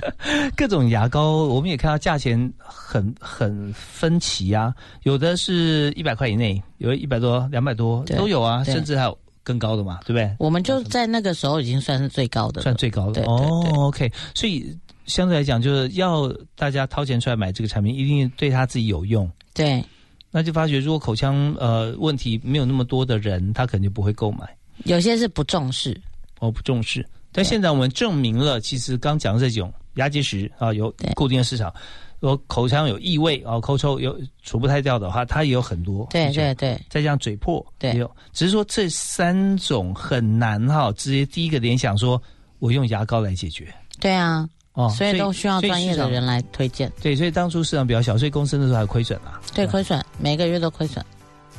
[0.55, 10.35] 各种牙膏我们也看到价钱很很分歧啊，有的是一百块以内，有一百多、两百多都有啊，甚至还有更高的嘛，对不对？
[10.39, 13.23] 我们就在那个时候已经算是最高的，算最高的。
[13.23, 13.87] 哦。
[13.87, 19.29] OK，所以相对来讲，就是要大家掏钱出来买这个产品，一定对他自己有用。
[19.53, 19.83] 对，
[20.31, 24.47] 那就发觉，如果口腔呃问题没有那么多的人，他可能就不会购买，
[24.85, 25.99] 有些是不重视，
[26.39, 27.05] 哦不重视。
[27.31, 31.73] 但现在我们证明了，其实刚讲的这种牙结石啊，有固定的市场，
[32.21, 36.07] 有口腔有异味啊，口臭有除不太掉的话，它也有很多。
[36.09, 42.21] 对对对再加上嘴破，对也有，只是说这三种很难哈，直接第一个联想说，
[42.59, 46.91] 我用牙膏来解决对啊，哦，所以都需要专业的人来推荐。
[47.01, 49.39] 对，所以当初市场比较小，所以公司那时候还亏损啊。
[49.53, 51.03] 对，亏损，每个月都亏损。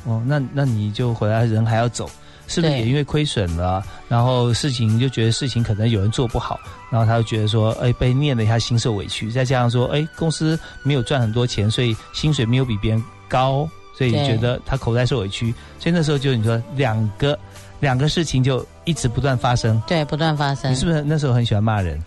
[0.05, 2.09] 哦，那那你就回来人还要走，
[2.51, 6.59] 是不是也因为亏损了，然后事情就觉得事情可能有人做不好，
[6.91, 17.39] 然后他就觉得说，哎，被念了一下，心受委屈，再加上说，哎，公司没有赚很多钱，所以薪水没有比别人高，所以觉得他口袋受委屈，所以那时候就你说两个
[17.79, 19.81] 两个事情就一直不断发生。
[19.87, 20.71] 对，不断发生。
[20.71, 21.97] 你是不是那时候很喜欢骂人？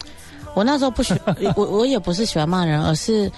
[0.54, 1.12] 我那时候不喜，
[1.56, 3.28] 我我也不是喜欢骂人，而是，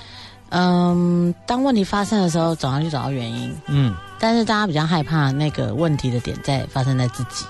[0.50, 3.54] 嗯，当问题发生的时候，总要去找到原因。
[3.66, 7.44] 嗯但是大家比较害怕那个问题的点在发生在自己。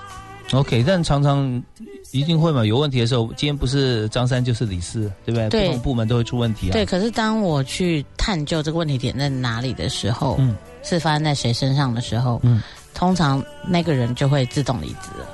[0.51, 1.63] ，OK，但常常
[2.11, 5.49] 一定会嘛，有问题的时候，今天不是张三就是李四，对不对？
[5.49, 6.73] 对不同部门都会出问题啊。
[6.73, 12.61] 对，可是当我去探究这个问题点在哪里的时候，嗯是发生在谁身上的时候，嗯。
[12.93, 15.27] 通常那个人就会自动离职了。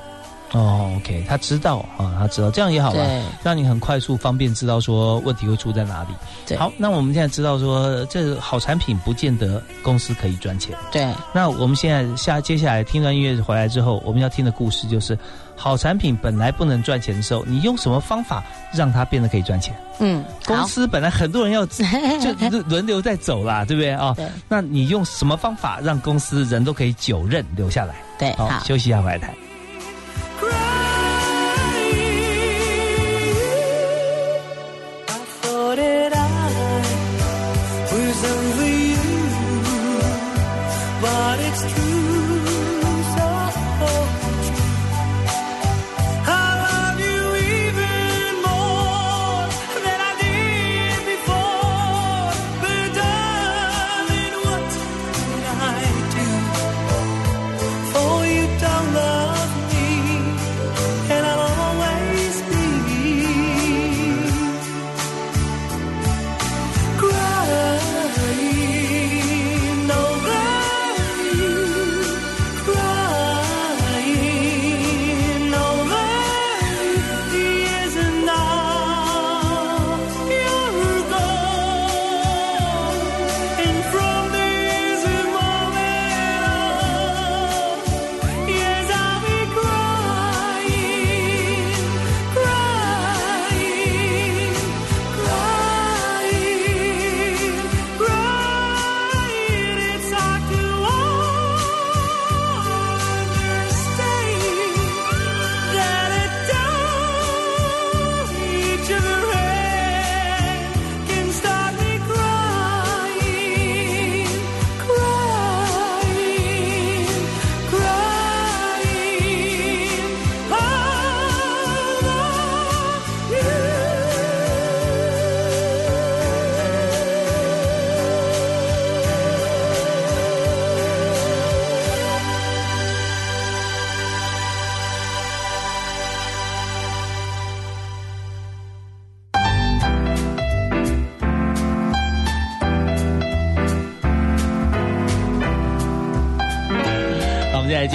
[0.53, 6.09] 哦，OK，他知道啊，他知道，这样也好了，让你很快速、方便知道说问题会出在哪里。
[6.45, 10.75] 对好，那我们现在知道说，这好产品不见得公司可以赚钱。
[10.91, 15.17] 对那我们现在下接下来听段音乐回来之后，我们要听的故事就是，
[15.55, 19.75] 好产品本来不能赚钱的时候，你用什么方法让它变得可以赚钱？
[19.99, 21.65] 嗯，公，司本来很多人要
[22.21, 24.13] 就轮轮流在走啦，对不对啊？
[24.15, 27.95] 对那你用什么方法让公司人都可以久任留下来？
[28.19, 28.63] 对，好，好。
[28.63, 29.33] 休息一下回来谈。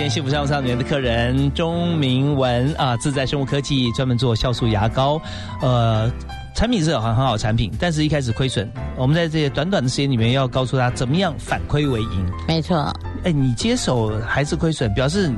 [0.08, 5.20] 幸福商务舱里面的客人钟明文啊，自在生物科技专门做酵素牙膏，
[5.60, 6.10] 呃。
[6.54, 8.68] 产品是很很好产品，但是一开始亏损。
[8.96, 12.32] 我们在这些短短的时间里面，要告诉他怎么样反亏为盈。
[12.48, 12.92] 没错，
[13.22, 15.30] 哎，你接手还是亏损，表示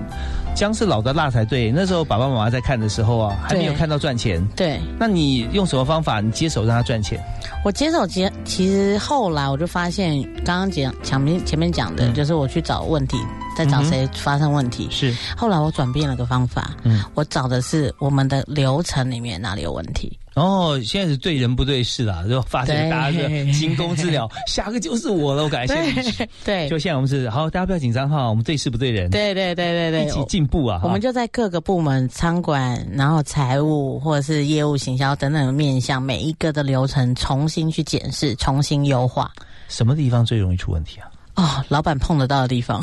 [0.54, 1.70] 姜是老的辣才对。
[1.70, 4.42] 那时候爸爸妈妈在看的时候啊，还没有看到赚钱。
[4.56, 6.22] 对，那你用什么方法？
[6.22, 7.22] 你接手让他赚钱？
[7.62, 13.18] 我接手其，其实后来我就发现，刚刚讲前面前面讲的，就是我去找问题，
[13.56, 14.88] 在找谁发生问题。
[14.90, 20.16] 是，后来我转变了个方法，嗯，我找的是我们的流程里面哪里有问题。
[20.34, 26.28] 哦，现在是对人不对事啦，就发现大家是惊弓之鸟，下个就是我了，我感谢你。
[26.44, 29.10] 对，就现在我们是好，大家不要紧张哈，我们对事不对人。
[29.10, 30.80] 对对对对对，一起进步啊！
[30.84, 39.32] 我们就在各个部门、仓管，然后财务或者是业务、行销等等的面向，每一个的流程重新去检视，重新优化。
[39.68, 41.10] 什么地方最容易出问题啊？
[41.40, 42.82] 哦，老板碰得到的地方，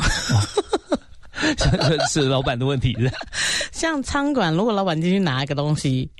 [2.10, 2.96] 是老板的问题。
[3.70, 6.10] 像餐馆，如果老板进去拿一个东西。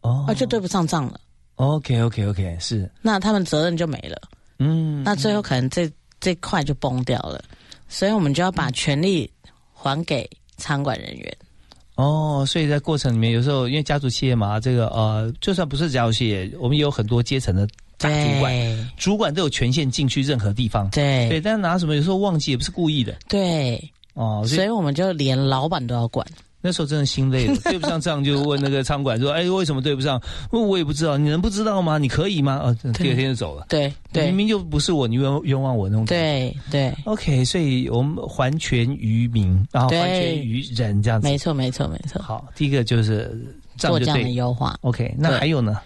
[0.00, 1.20] 哦，就对不上账了。
[1.54, 2.90] OK OK OK，是。
[3.00, 4.20] 那他们责任就没了。
[4.58, 5.02] 嗯。
[5.04, 5.88] 那最后可能这
[6.20, 7.42] 这块就崩掉了，
[7.88, 9.30] 所以我们就要把权利
[9.72, 11.36] 还给餐馆人员。
[11.94, 17.66] 哦，所以在过程里面，有时候因为家族企业嘛，这个呃，就算不是家族企业，我们也有很多阶层的
[18.08, 20.88] 大主管，主管都有权限进去任何地方。
[20.90, 21.96] 对对，但是拿什么？
[21.96, 23.14] 有时候忘记也不是故意的。
[23.28, 23.82] 对。
[24.14, 26.24] 哦，所以我们就连老板都要管。
[26.66, 30.18] 那时候真的心累了，对不上账就问那个仓管说：“哎，为什么对不上？”
[30.50, 31.98] 我我也不知道，你能不知道吗？
[31.98, 32.58] 你可以吗？
[32.62, 33.66] 呃，第二天就走了。
[33.68, 36.06] 对对，明明就不是我，你冤冤枉我那种。
[36.06, 41.28] 对对，OK，所以我们还权于民，然后还权于人，这样子。
[41.28, 42.22] 没错没错没错。
[42.22, 43.30] 好，第一个就是
[43.76, 44.74] 做这样的优化。
[44.80, 45.78] OK，那还有呢？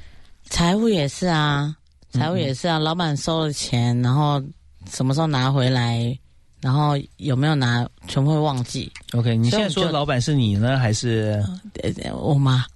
[0.44, 1.74] 财务也是啊，
[2.10, 4.42] 财务也是啊，老板收了钱，然后
[4.90, 6.18] 什么时候拿回来？
[6.60, 8.90] 然后有没有拿，全部会忘记。
[9.12, 11.42] OK，你现在说老板是你呢，还是
[12.12, 12.64] 我妈？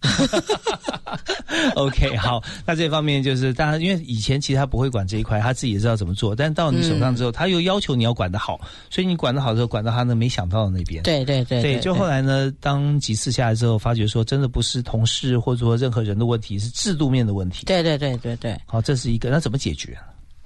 [1.76, 6.35] OK，好，那这方面就是当然，因为以前其实他不会管这一块，他自己也知道怎么做。
[6.35, 8.61] 但到你手上之后，他又要求你要管得好，
[8.91, 11.03] 所以你管得好的时候，管到他呢没想到的那边。
[11.03, 17.66] 对对对，对，就后来呢，当几次下来之后，发觉说真的不是同事或者说任何人的问题，是制度面的问题。
[17.66, 19.97] 对对对对对，好，这是一个，那怎么解决？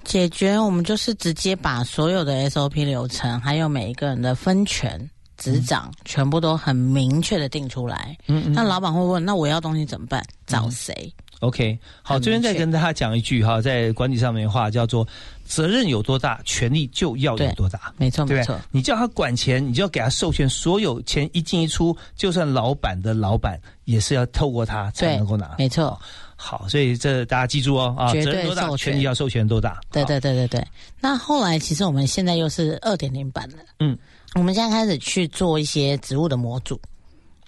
[0.07, 4.97] 解决我们就是直接把所有的 SOP 流程，还有每一个人的分权、
[5.37, 8.17] 执掌，全部都很明确的定出来。
[8.27, 10.23] 嗯，那老板会问：那我要东西怎么办？
[10.45, 15.05] 找谁？OK，好，这边再跟大家讲一句哈，在管理上面的话叫做：
[15.43, 17.93] 责任有多大，权力就要有多大。
[17.97, 18.57] 没错，没错。
[18.71, 25.55] 你叫他管钱，你就要给他授权，所有钱一进一出，就算老板的老板也是要透过他才能够拿。
[25.57, 25.99] 没错。
[26.39, 29.81] 好，所以这大家记住哦啊，责任多大，权利要授权多大？
[29.91, 30.65] 对对对对对。
[31.01, 33.97] 那后来其实我们现在又是二点零版了，嗯，
[34.35, 36.79] 我们现在开始去做一些职务的模组，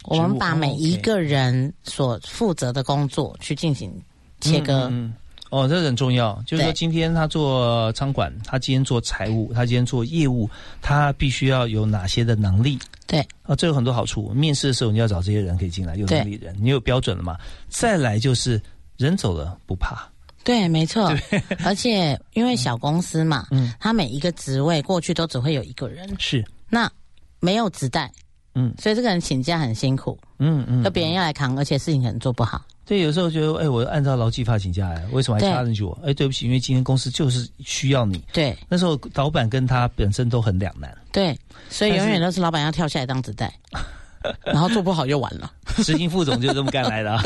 [0.05, 3.93] 我们把每一个人所负责的工作去进行
[4.41, 4.89] 切割。
[4.91, 5.13] 嗯，
[5.51, 10.49] 哦，这很重要，就是说今天他做仓管，他今天做财务，他今天做业务，
[10.81, 12.79] 他必须要有哪些的能力？
[13.05, 14.29] 对，啊，这有很多好处。
[14.29, 17.37] 面试的时候你要找这些人可以进来，有能力人，你有标准了嘛？
[17.69, 18.59] 再来就是。
[18.99, 19.97] 人走了不怕，
[20.43, 21.11] 对，没错。
[21.63, 26.91] 而且因为小公司嘛，嗯，他每一个职位过去都只会有一个人，是那
[27.39, 28.11] 没有职代，
[28.55, 32.61] 嗯，所以这个人请假很辛苦，嗯嗯，那别人要来扛，而且事情可能做不好。
[32.85, 35.97] 对，有时候觉得，哎，我按照劳基法请假，为什么还插进去我？
[36.03, 38.21] 哎，对不起，因为今天公司就是需要你。
[38.33, 40.93] 对，那时候老板跟他本身都很两难。
[41.11, 41.37] 对，
[41.69, 43.53] 所以永远都是老板要跳下来当子代。
[44.45, 45.51] 然后做不好就完了，
[45.83, 47.17] 执行副总就这么干来的，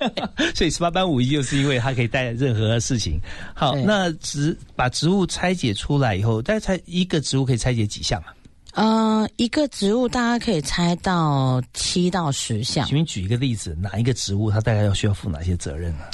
[0.54, 3.18] 所以十八般武艺就是因为他可以带任何事情。
[3.54, 8.34] 好，那植把植物拆解出来以后，大概拆一个植物可以拆解几项啊？
[8.74, 12.86] 呃，一个植物大家可以拆到七到十项。
[12.86, 16.04] 请你举一个例子，哪一个植物他大概要需要负哪些责任呢？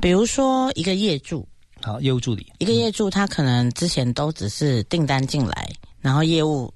[0.00, 1.46] 比如说一个业主，
[1.82, 5.68] 好，业务助理，一个业主他可能之前都只是订单进来，
[6.00, 6.72] 然后业务。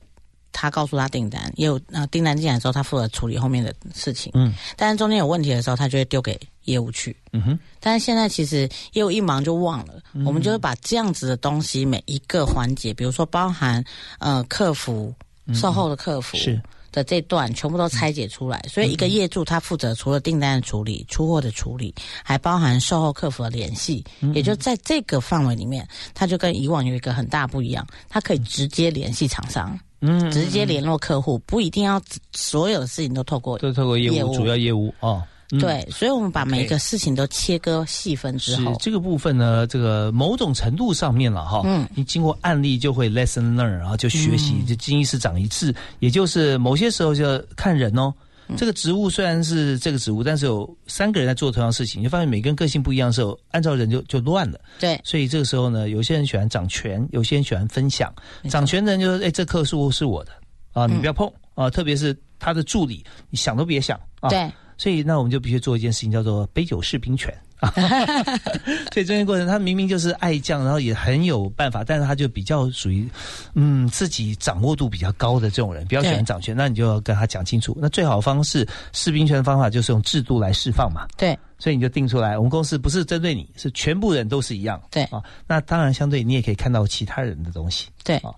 [0.53, 4.32] 他告诉他订单，也有那订单进来之后，他负责处理后面的事情。
[4.34, 7.16] 嗯，但是中间有问题的时候，他就会丢给业务去。
[7.32, 7.59] 嗯哼。
[7.80, 13.84] 但是现在其实业务一忙就忘了，嗯我们就会把这样子的东西每一个环节，比如说包含
[14.18, 15.14] 呃客服、
[15.55, 18.64] 售后的客服是的这段，全部都拆解出来。
[18.68, 21.94] 所以一个业主他负责除了订单的处理、出货的处理，
[22.24, 24.03] 还包含售后客服的联系。
[24.34, 29.78] 也就在这个范围里面，他就跟以往有一个很大不一样，他可以直接联系厂商。
[30.01, 32.01] 嗯，直接联络客户不一定要
[32.32, 35.22] 所有的事情都透过都透过业务主要业务哦。
[35.24, 35.28] 嗯
[35.59, 48.12] 对，所以我们把每一个事情都切割细分之后，是这个部分呢，这个某种程度上面了哈，嗯你经过案例就会 lesson learn，然后就学习，嗯就经一事长一智，也就是某些时候就要看人哦。
[48.49, 54.59] 嗯这个职务虽然是这个职务，但是有三个人在做同样事情，你就发现每个人个性不一样的时候，按照人就就乱了。
[54.78, 58.12] 对，所以这个时候呢，有些人喜欢掌权，有些人喜欢分享。
[58.49, 60.32] 掌权的人就说：“哎，这棵树是我的
[60.72, 64.28] 啊，你不要碰啊。”特别是他的助理，你想都别想啊。
[64.30, 67.47] 对，所以那我们就必须做一件事情，叫做杯酒释兵权啊。
[68.93, 73.09] 所以中间过程，他明明就是爱将，然后也很有办法，但是他就比较属于
[73.55, 77.77] 嗯自己掌握度比较高的这种人，比较喜欢掌权，那你就要跟他讲清楚。
[77.81, 81.07] 那最好的方式士兵权的方法就是用制度来释放嘛。
[81.17, 84.81] 对，所以你就定出来，我们公司不是针对你，是全部人都是一样。
[84.91, 87.89] 对啊，那当然相对你也可以看到其他人的东西。
[88.05, 88.31] 对啊。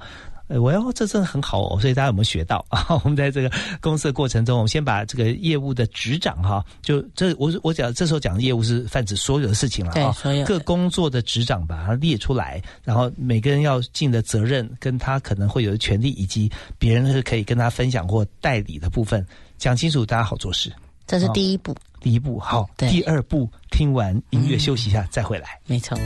[0.50, 2.84] 呃，我要这真的很好哦，所以大家有没有学到 啊？
[3.04, 3.48] 我们在这个
[3.80, 19.24] 公司的过程中，我们先把这个业务的执掌哈，就这我我讲这时候讲的业务是泛指所有的事情了啊，对所有各工作的执掌把它列出来，然后每个人要尽的责任，跟他可能会有的权利，以及别人是可以跟他分享或代理的部分
[19.56, 20.72] 讲清楚，大家好做事。
[21.06, 25.60] 这是第一步，第一步好，第二步听完音乐休息一下、再回来。
[25.66, 25.96] 没错。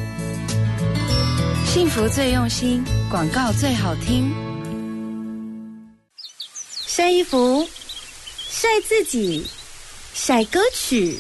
[1.75, 4.33] 幸福最用心，广告最好听。
[6.87, 7.67] 晒衣服，
[8.49, 9.45] 晒自己，
[10.13, 11.19] 晒歌曲。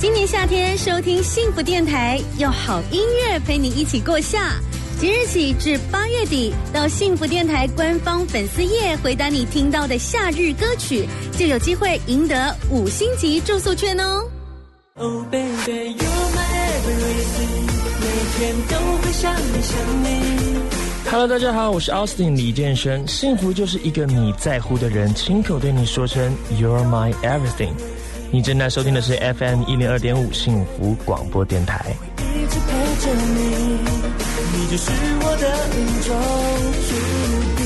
[0.00, 4.54] 今年夏天收听幸福电台，用好音乐陪你一起过夏。
[4.98, 11.06] 即日起至八月底，到幸福电台官方粉丝页回答你听到的夏日歌曲，
[11.38, 14.28] 就有机会赢得五星级住宿券哦。
[14.98, 16.40] Oh baby, you're my
[16.72, 17.66] everything，
[18.00, 18.06] 每
[18.38, 20.08] 天都会想你想你。
[21.10, 23.06] Hello，大家好，我是 Austin 李健生。
[23.06, 27.74] 幸福就是一个你在乎的人亲口对你说声 You're my everything。
[28.30, 31.94] 你正在收听的是 FM 一零二点五幸福广播电台。
[32.18, 32.72] 一直陪
[33.04, 33.40] 着你，
[34.54, 34.90] 你就是
[35.20, 36.16] 我的命中
[36.88, 37.65] 注定。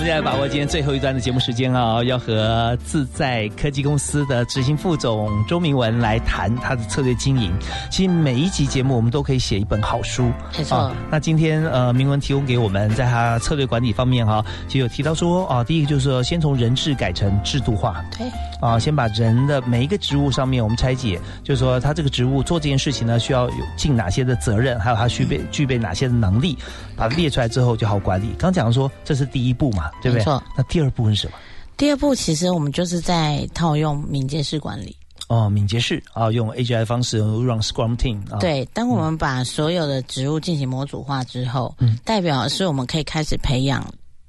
[0.00, 7.52] 们现在把握今天最后一段的节目时间啊，要和自在科技公司的执行副总周明文来谈他的策略经营。
[7.90, 10.74] 其实每一集节目我们都可以写一本好书，没错。
[10.78, 18.26] 啊那今天呃，明文提供给我们在他策略管理方面哈、其实有提到说啊，第一个就是说先从人治改成制度化，对，
[18.58, 26.56] 啊，先把人的每一个职务上面我们拆解，就是说他这个职务做这件事情呢，需要有尽哪些的责任，还有他具备具备哪些的能力，
[27.00, 28.34] 把它列出来之后就好管理。
[28.38, 30.18] 刚讲说这是第一步嘛，对不对？
[30.18, 30.42] 没错。
[30.54, 31.32] 那第二步是什么？
[31.78, 34.94] 第二步其实我们就是在套用敏捷式管理。
[35.28, 38.38] 哦，敏捷式啊，用 AGI 方式 run Scrum Team 啊。
[38.38, 43.82] 对，当我们把所有的职务进行模组化之后，嗯代表是我们可以开始培养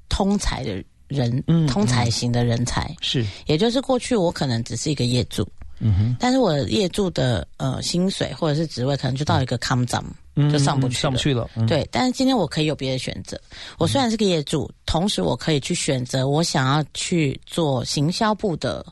[0.07, 2.95] 通才的人，嗯通才型的人才。
[3.01, 5.45] 是，也就是过去我可能只是一个业主，
[5.79, 11.49] 嗯哼，但是我的业主的呃薪水或者是职位可能就到一个 come down，、嗯就上不去了，上不去了。
[11.55, 13.39] 嗯，对，但是今天我可以有别的选择。
[13.77, 18.85] 我虽然是个业主，同时我可以去选择我想要去做行销部的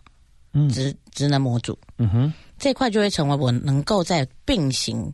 [0.53, 5.11] 嗯职职能模组，嗯哼，这块就会成为我能够在并行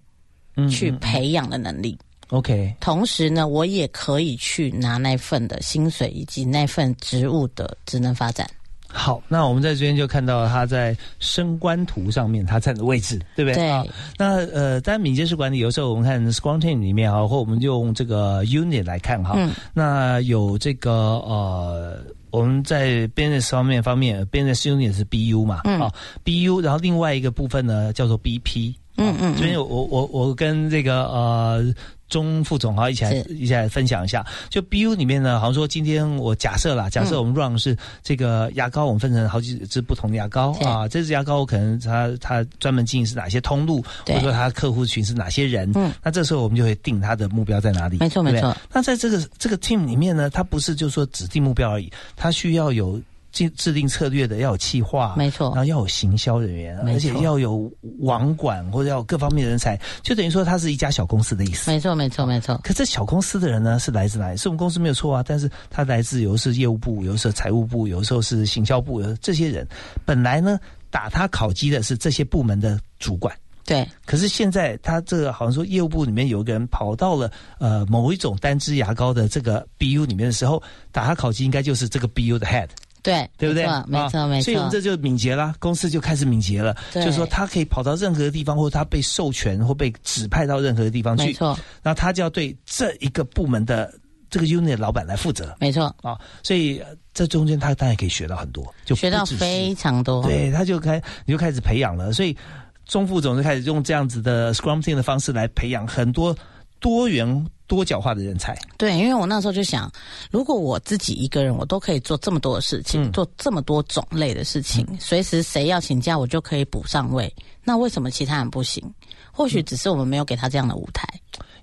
[0.56, 1.98] 嗯去培养的能力。
[2.30, 8.50] OK，同时呢，我也可以去拿那份的薪水以及那份职务的职能发展。
[8.98, 13.56] 好，那我们在这边就看到他在升官图上面他站的位置，对不对？
[13.56, 13.84] 对啊
[14.18, 19.34] 那呃，当然敏捷式管理有时候我们看 Scrum Team 里面啊，或我们就用这个 Unit 来看哈。
[19.36, 22.00] 嗯那有这个呃，
[22.32, 25.92] 我们在 Business 方面方面，Business Unit 是 BU 嘛，嗯啊
[26.24, 28.76] ，BU，然后另外一个部分呢叫做 BP。
[28.98, 31.66] 嗯嗯这边我我我跟这个呃
[32.08, 34.26] 钟副总哈一起来一起来分享一下。
[34.50, 40.88] 就 BU 里面呢，好像说今天我假设啦，假设我们 run 是这个牙膏，我们分成好几支不同的牙膏啊。
[40.88, 45.72] 这支牙膏可能它它专门经营是哪些通路，或者说它客户群是哪些人。
[45.76, 47.98] 嗯那这时候我们就会定它的目标在哪里。
[47.98, 48.56] 没错没错。
[48.72, 53.02] 那在这个这个 team 里面呢，它不是就说指定目标而已，它需要有。
[53.36, 57.70] 制制定策略的要有企划，没错然后要有行销人员，没而且要有
[58.00, 61.70] 网管或者要有各方面的人才，就等于说它是一家小公司的意思。
[61.70, 64.38] 没错没错没错，可这小公司的人呢，是来自哪里？
[64.38, 69.68] 是我们公司没有错啊，但是他来自有的是业务部，有的是财务部，有的时候是行销部，有这些人
[70.06, 70.58] 本来呢
[70.90, 73.36] 打他考绩的是这些部门的主管。
[73.66, 80.62] 对可是现在他这个好像说业务部里面有一个人跑到了呃某一种单支牙膏的这个 BU 里面的时候，
[80.92, 82.70] 打他考绩应该就是这个 BU 的 head。
[83.06, 83.66] 对对不对？
[83.88, 84.86] 没错没错所以我们这。
[84.86, 93.92] 就敏捷啦，公司就开始敏捷了，就是说他可以跑到任何地方，或者他被授权或被指派到任何地方去，没错，那他就要对这一个部门的
[94.30, 100.22] 这个 unit 老板来负责没错，啊，所以呃这中间他当然可以学到很多，就学到非常多。
[100.22, 102.38] 对，他就开你就开始培养了，所以
[102.86, 106.38] 钟副总就开始用这样子的 Scrum Team 的方式来培养很多
[106.80, 108.58] 多元多角化的人才。
[108.78, 109.92] 对，因为我那时候就想，
[110.32, 117.34] 如果我自己一个人，我都可以做这么多的事情，嗯做这么多种类的事情，随时谁要请假，我就可以补上位。
[117.64, 118.84] 那为什么其他人不行？
[119.32, 121.08] 或嗯许只是我们没有给他这样的舞台。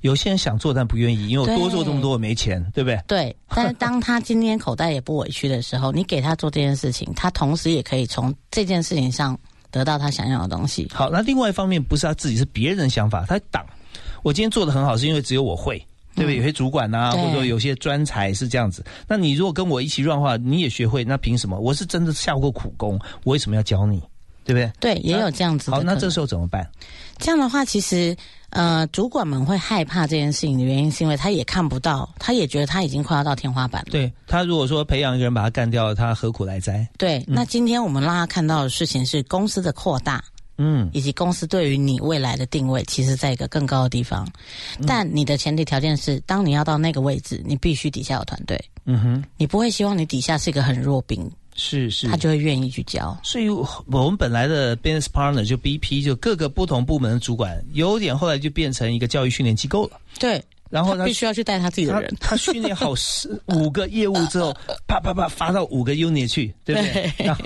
[0.01, 3.01] 有些人想做但不愿意，因为我多做这么多我没钱，对不对？
[3.07, 9.39] 对，但是当他今天口袋也不委屈的时候，你给他做这件事情，他同时也可以从这件事情上
[9.71, 10.91] 得到他想要的东西。
[10.93, 13.65] 好，那另外一方面不是他自己，是别人的想法，他挡。
[14.25, 15.81] 我今天做的很好，是因为只有我会。
[16.15, 16.37] 对不对？
[16.37, 18.85] 有些主管呐、对或者说有些专才是这样子。
[19.07, 21.59] 那你如果跟我一起 run 的话，你也学会，那凭什么？
[21.59, 24.03] 我是真的下过苦功，我为什么要教你？
[24.45, 24.73] 对不对？
[24.81, 26.69] 对，也有这样子的好，那这时候怎么办？
[27.19, 28.17] 这样的话，其实
[28.51, 33.93] 呃，主管们会害怕这件事情的原因，是因为他也看不到，他也觉得他已经快要到天花板了。
[33.93, 36.85] 对他如果说培养一个人把他干掉了，他何苦来哉？
[36.99, 40.25] 对，那今天我们让他看到的事情是公司的扩大，
[40.65, 44.25] 嗯，以及公司对于你未来的定位，其实在一个更高的地方。
[44.87, 53.19] 但你的前提条件是，当你要到那个位置，你必须底下有团队，嗯哼，你不会希望你底下是一个很弱兵，是是，他就会愿意去教。
[53.25, 60.01] 所以我们本来的 business partner 就 BP 就各个不同部门的主管，有点后来就变成一个教育训练机构了。
[60.21, 60.41] 对，
[60.73, 62.17] 然后他必须要去带他自己的人。
[62.19, 64.53] 他训练好十 五个业务之后，
[64.89, 67.13] 啪啪啪发到五个 unit 去，对不对？
[67.19, 67.43] 对然后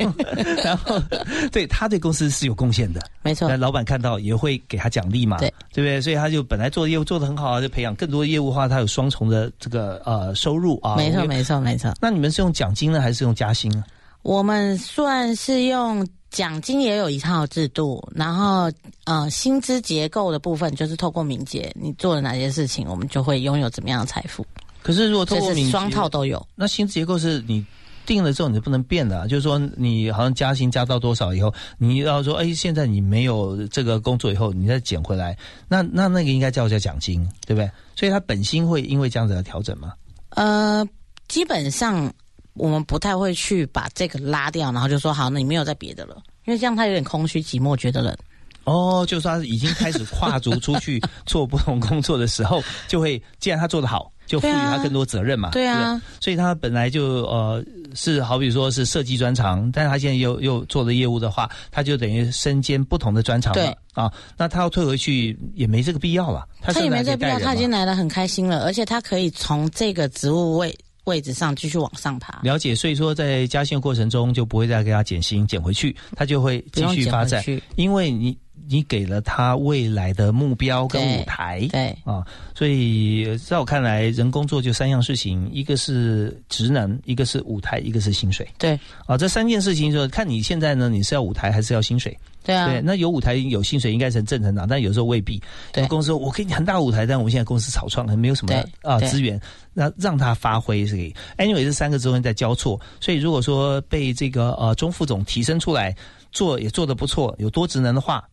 [0.64, 1.02] 然后
[1.50, 6.00] 对他对公司是有贡献的，没错那老板看到也会给他奖励嘛，对对不对？
[6.00, 10.94] 所以他就本来做的业务做的很好啊，就培养更多的业务的话，他有双重的这个呃收入啊。
[10.96, 11.92] 没错，没错，没错。
[12.00, 13.84] 那你们是用奖金呢，还是用加薪呢？
[14.22, 16.06] 我们算是用
[16.36, 18.70] 奖金也有一套制度，然后
[19.04, 24.44] 呃薪资结构的部分就是透过敏捷，你做了哪些事情，我们就会拥有怎么样的财富。
[24.82, 26.46] 可是如果透过双套都有。
[26.54, 27.64] 那薪资结构是你
[28.04, 35.34] 定了之后你就不能变的啊、就是说你好像加薪加到多少以后，你要说哎，现在你没有这个工作以后，你再减回来，
[35.68, 37.70] 那那那个应该叫叫奖金，对不对？
[37.94, 39.94] 所以他本薪会因为这样子而调整吗？
[40.28, 40.86] 呃，
[41.28, 42.12] 基本上
[42.56, 48.16] 我们不太会去把这个拉掉，然后就说好，那你没有再别的了，因为这样他有点空虚寂寞，觉得冷。
[48.64, 55.50] 哦，就是他已经开始跨足出去做不同工作的时候，就会既然他做得好，就赋予他更多责任嘛。
[55.52, 64.12] 对啊不所以他本来就呃是好比说是设计专长，但是他现在又又做了业务的话，他就等于身兼不同的专长了啊。
[64.36, 70.76] 那他要退回去也没这个必要了，他他也没这个必要，他已经来的很开心了，而且他可以从这个职务位
[71.06, 72.38] 位置上继续往上爬。
[72.42, 77.42] 了解，所以说在加薪的过程中就不会再给他减薪减回去，他就会继续发展
[77.74, 78.36] 因为你
[78.68, 88.46] 你给了他未来的目标跟舞台，对啊，所以在我看来，人工作就三样事情，一个是职能，一个是舞台，一个是薪水。
[88.58, 92.16] 对啊，这三件事情就是看你现在呢，你是要舞台还是要薪水？
[92.46, 95.42] 对啊，对，那有舞台有薪水应该是很正成长，但有时候未必。
[95.72, 99.40] 对公司说我给你很大舞台，但我们现在公司草创，没有什么啊资源，
[99.74, 101.12] 那让他发挥是可以。
[101.38, 105.92] Anyway，这三个职位在交错，所以如果说被这个呃钟副总提升出来，
[106.30, 108.24] 做也做的不错，有多职能的话，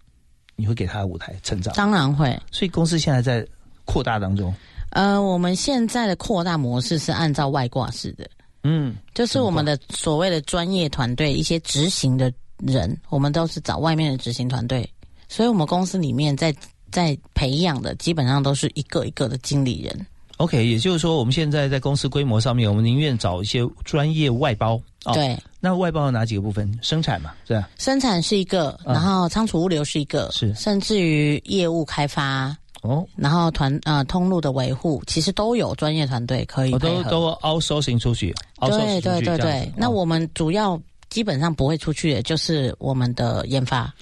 [0.55, 1.73] 你会给他舞台成长。
[1.73, 2.39] 当然会。
[2.51, 3.43] 所以公司现在在
[3.83, 4.53] 扩大当中。
[4.91, 8.29] 呃，我们现在的扩大模式是按照外挂式的，
[8.63, 12.31] 嗯，就是我们的所谓的专业团队，一些执行的
[12.65, 14.87] 人，我们都是找外面的执行团队，
[15.27, 16.53] 所以我们公司里面在
[16.91, 20.05] 在培养的基本上都是一个一个的经理人。
[20.37, 24.81] OK，也就是说，我们现在在公司规模上面，我们宁愿找一些专业外包。
[25.05, 26.67] 哦、对，那外包有哪几个部分？
[26.81, 27.69] 生产嘛，是吧？
[27.77, 28.93] 生产是一个，嗯。
[28.93, 30.53] 然后仓储物流是一个，是。
[30.55, 39.91] 甚至于业务开发，哦，然后团呃通路的维护，其实都有专业团队可以我都都 outsourcing 出去对对对对，那哦。
[39.91, 40.81] 我们主要
[41.13, 43.93] 基本上不会出去的，就是我们的研发。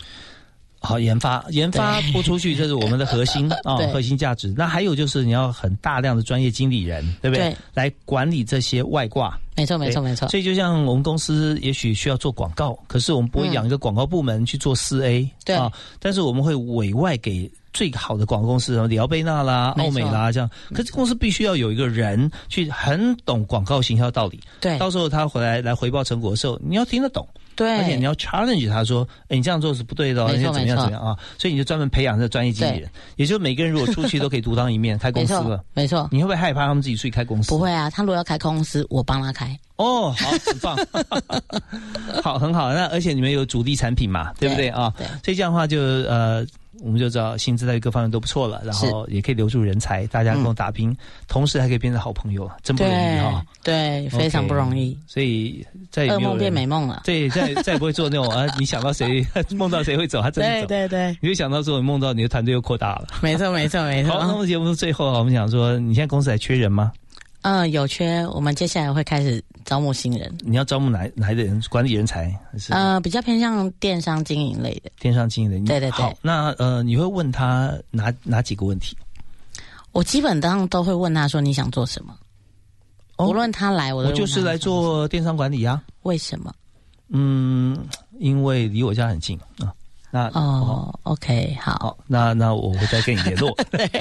[0.84, 4.51] 好研发，研发不出去，这是我们的核心 啊、对核心价值。
[4.57, 7.49] 那还有就是你要很大量的专业经理人，对不对？
[7.51, 9.38] 对来管理这些外挂。
[9.57, 10.28] 没错，没错，没错。
[10.30, 20.49] 所以就像我们公司也许需要做广告，可是我们不会养一个广告部门去做四 A，、对啊，但是我们会委外给最好的广告公司，什么里奥贝纳啦、奥美啦这样。
[20.74, 27.28] 可是公司必须要有一个人去很懂广告行销道理，对到时候他回来来回报成果的时候，你要听得懂。
[27.53, 31.15] 对，而且你要 challenge 他说，哎，你这样做是不对的、哦，没错你怎么样怎么样啊？
[31.38, 35.61] 所以你就专门培养这个专业经理人，也就是每个人如果出去都可以独当一面，开公司了。
[35.74, 36.07] 没错。
[36.11, 37.49] 你会不会害怕他们自己出去开公司？
[37.49, 39.55] 不会啊，他如果要开公司，我帮他开。
[39.76, 40.78] 哦，好，很棒，
[42.24, 42.74] 好，很好。
[42.74, 44.91] 那而且你们有主力产品嘛，对不对啊？
[44.97, 46.45] 对所以这样的话就呃，
[46.82, 50.95] 我们就知道薪资待遇各方面都不错了，然后也可以留住人才，大家共同打拼，
[51.27, 53.45] 同时还可以变成好朋友，真不容易对哈。
[53.63, 54.97] 对，非常不容易。
[55.07, 57.01] 所以再也没有人噩梦变美梦了。
[57.03, 59.25] 对，再 再也不会做那种啊，你想到谁
[59.55, 60.67] 梦到谁会走，他真的对走。
[60.67, 63.07] 对对，你就想到之后，你梦到你的团队又扩大了。
[63.21, 64.38] 没错没错没错 好，那错。
[64.39, 66.91] 么节目最后啊，我们想说，你现在公司还缺人吗？
[67.42, 70.32] 嗯，有缺，我们接下来会开始招募新人。
[70.42, 71.62] 你要招募哪哪一类人？
[71.70, 74.92] 管理人才还是呃，比较偏向电商经营类的。
[75.00, 75.60] 电商经营类？
[75.62, 78.96] 对对对好，那呃，你会问他哪哪几个问题？
[79.92, 82.16] 我基本上都会问他说你想做什么，
[83.18, 85.84] 无论他来，我都我就是来做电商管理啊。
[86.04, 86.54] 为什么？
[87.10, 87.78] 嗯，
[88.20, 89.74] 因为离我家很近啊。
[90.14, 93.49] 那哦，OK，好，好，那那我会再跟你联络。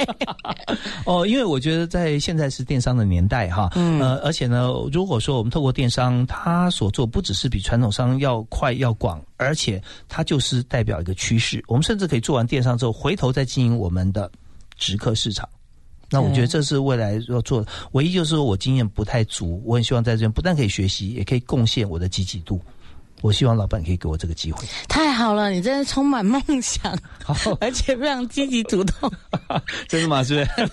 [1.06, 11.62] 哦，因为我觉得在现在是电商的年代哈，嗯呃，而且呢，如果说我们透过电商，它所做不只是比传统商要快要广，而且它就是代表一个趋势。
[11.68, 14.28] 我们甚至可以做完电商之后，回头再经营我们的
[14.76, 15.48] 直客市场。
[16.11, 22.61] 那我觉得这是未来要做的，唯一就是说我经验不太足，我很希望在这边不但可以学习，也可以贡献我的积极度。
[23.22, 24.66] 我希望老板可以给我这个机会。
[24.88, 26.96] 太好了，你真的充满梦想，
[27.60, 29.10] 而且非常积极主动。
[29.88, 30.22] 真的吗？
[30.24, 30.70] 是不是？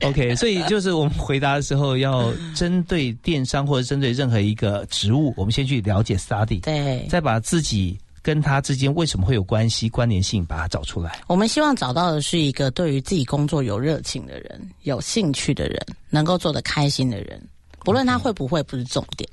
[0.06, 11.20] OK，所以就是我们回答的时候要针对电商或者针对任何一个职务，我们先去了解 study，对，再把自己跟他之间为什么会有关系、关联性，把它找出来。
[11.26, 17.40] 我们希望找到的是一个对于自己工作有热情的人、有兴趣的人，能够做得开心的人，
[17.84, 19.28] 不论他会不会，不是重点。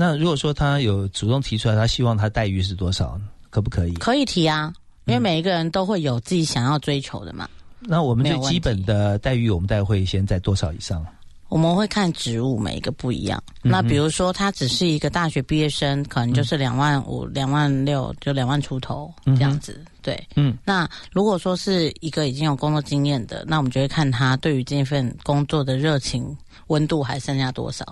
[0.00, 3.20] 那如果说他有主动提出来，他希望他待遇是多少，
[3.50, 3.92] 可不可以？
[3.96, 4.72] 可以提啊，
[5.04, 7.46] 因为每一个人都会有自己想要追求的嘛。
[7.80, 11.04] 那我们最基本的待遇，我们大概会先在多少以上？
[11.50, 13.42] 我们会看职务，每一个不一样。
[13.60, 19.84] 那比如说，他只是一个大学毕业生，可能就是两万五、两万六，就两万出头这样子。
[20.00, 26.34] 对，嗯，那如果说是一个已经有工作经验的，那我们就会看他对于这份工作的热情
[26.68, 27.84] 温度还剩下多少。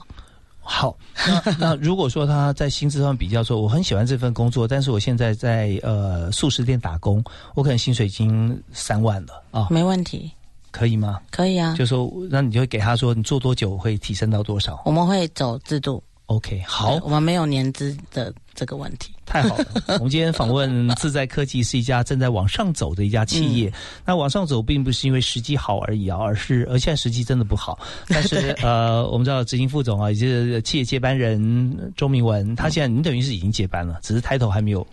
[0.71, 0.95] 好，
[1.27, 10.31] 那那如果说他在薪资上比较说，我很喜欢这份工作，但是我现在在呃素食店打工，我可能薪水已经三万了啊，没问题，
[10.71, 11.21] 可以吗？
[11.31, 11.75] 可以啊。
[11.75, 16.03] 就说那你就会给他说，你做多久会提升到多少我们会走制度。
[16.27, 19.15] ？OK，好，我们没有年资的这个问题。
[19.29, 19.67] 太好了！
[19.87, 23.71] 我们今天访问自在科技是一家正在往上走的一家企业。
[24.07, 27.79] 那往上走并不是因为时机好而已啊，而是而现在时机真的不好。
[28.09, 34.87] 但是 呃，我们知道执行副总啊，也就是企业接班人周明文，他现在你等于是已经接班了，只是 title 还没有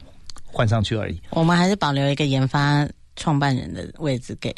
[0.46, 1.20] 换上去而已。
[1.30, 4.54] 我们还是保留一个研发创办人的位置给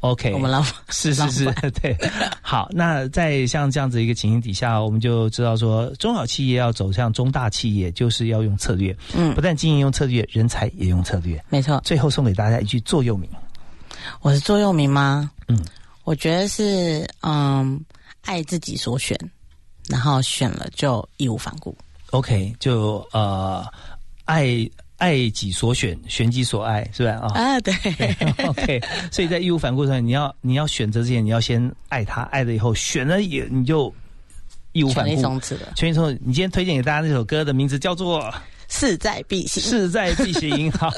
[0.00, 0.72] OK，我们老板。
[0.90, 1.96] 是是是， 对。
[2.40, 8.96] 好，那在像这样子一个情形底下，我们就知道说，中小企业要走向中大企业，就是要用策略。
[9.14, 11.42] 嗯不但经营用策略，人才也用策略。
[11.48, 11.80] 没错。
[11.84, 13.28] 最后送给大家一句座右铭。
[14.20, 15.30] 我是座右铭吗？
[15.48, 15.58] 嗯，
[16.04, 17.84] 我觉得是嗯，
[18.24, 19.18] 爱自己所选，
[19.88, 21.76] 然后选了就义无反顾。
[22.10, 23.66] OK，就呃，
[24.24, 24.46] 爱
[24.98, 27.12] 爱己所选，选己所爱，是吧？
[27.12, 27.72] 啊、啊，对
[28.46, 28.80] OK，
[29.10, 33.90] 所以在义无反顾上，你要你要选择之前，你要先爱他，爱了以后选了也你就
[34.72, 35.10] 义无反顾。
[35.10, 36.12] 全力冲刺了全力冲刺。
[36.22, 38.30] 你今天推荐给大家那首歌的名字叫做。
[38.70, 40.70] 势在必行，势在必行。
[40.76, 40.92] 好，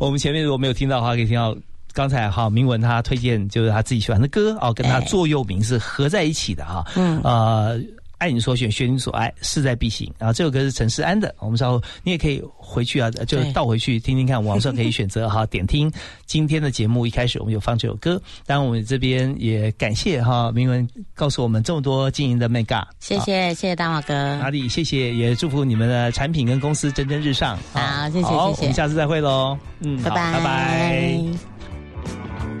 [0.00, 1.56] 我们前面如果没有听到的话，可以听到
[1.92, 6.84] 刚才哈明文他推荐就是他自己喜欢的歌哦，跟他哎座右铭是合在一起的哈。
[6.96, 7.80] 嗯呃。
[8.20, 10.12] 爱你所选，选你所爱，势在必行。
[10.18, 15.90] 然后这首歌是陈思安的，我们稍后你也可以回去啊，就倒回去听听看，网上可以选择哈点听
[16.26, 17.06] 今天的节目。
[17.06, 27.58] 一开始我们就放这首歌，当然我们这边也感谢哈明文告诉我们这么多经营的 mega，谢谢谢谢大马哥，哪里谢谢，也祝福你们的产品跟公司蒸蒸日上。
[27.72, 29.58] 好谢谢好，谢谢我们下次再会喽。
[29.80, 31.20] 嗯，拜拜拜拜。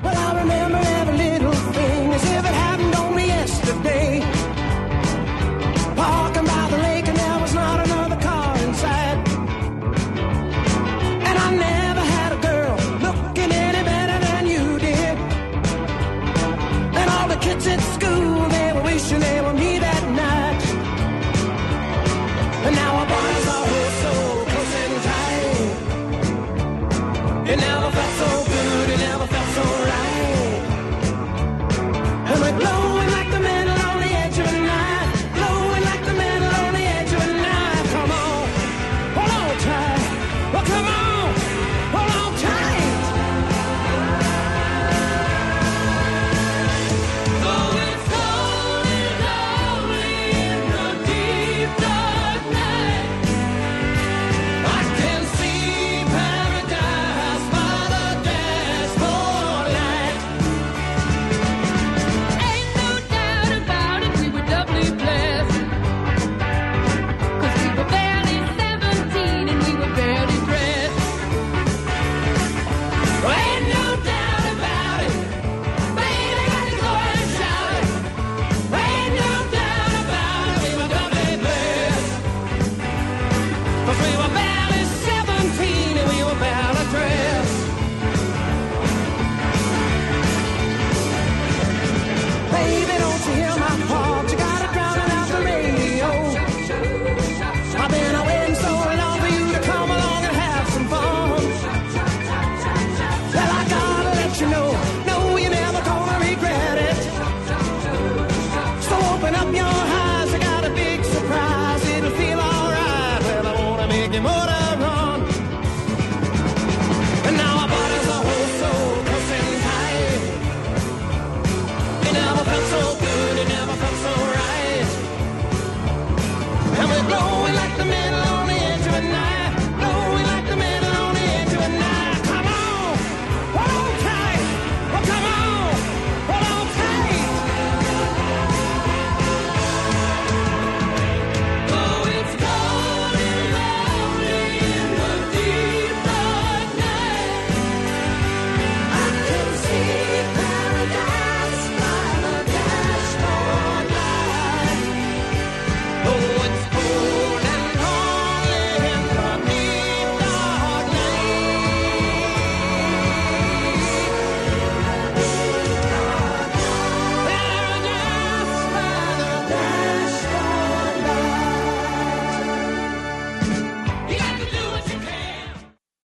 [0.02, 2.59] Well, I remember every little thing as if it
[17.60, 20.62] kids at school, they were wishing they were me that night.
[22.66, 23.66] And now our bodies are
[24.02, 24.12] so
[24.50, 25.58] close and tight.
[27.50, 27.90] It never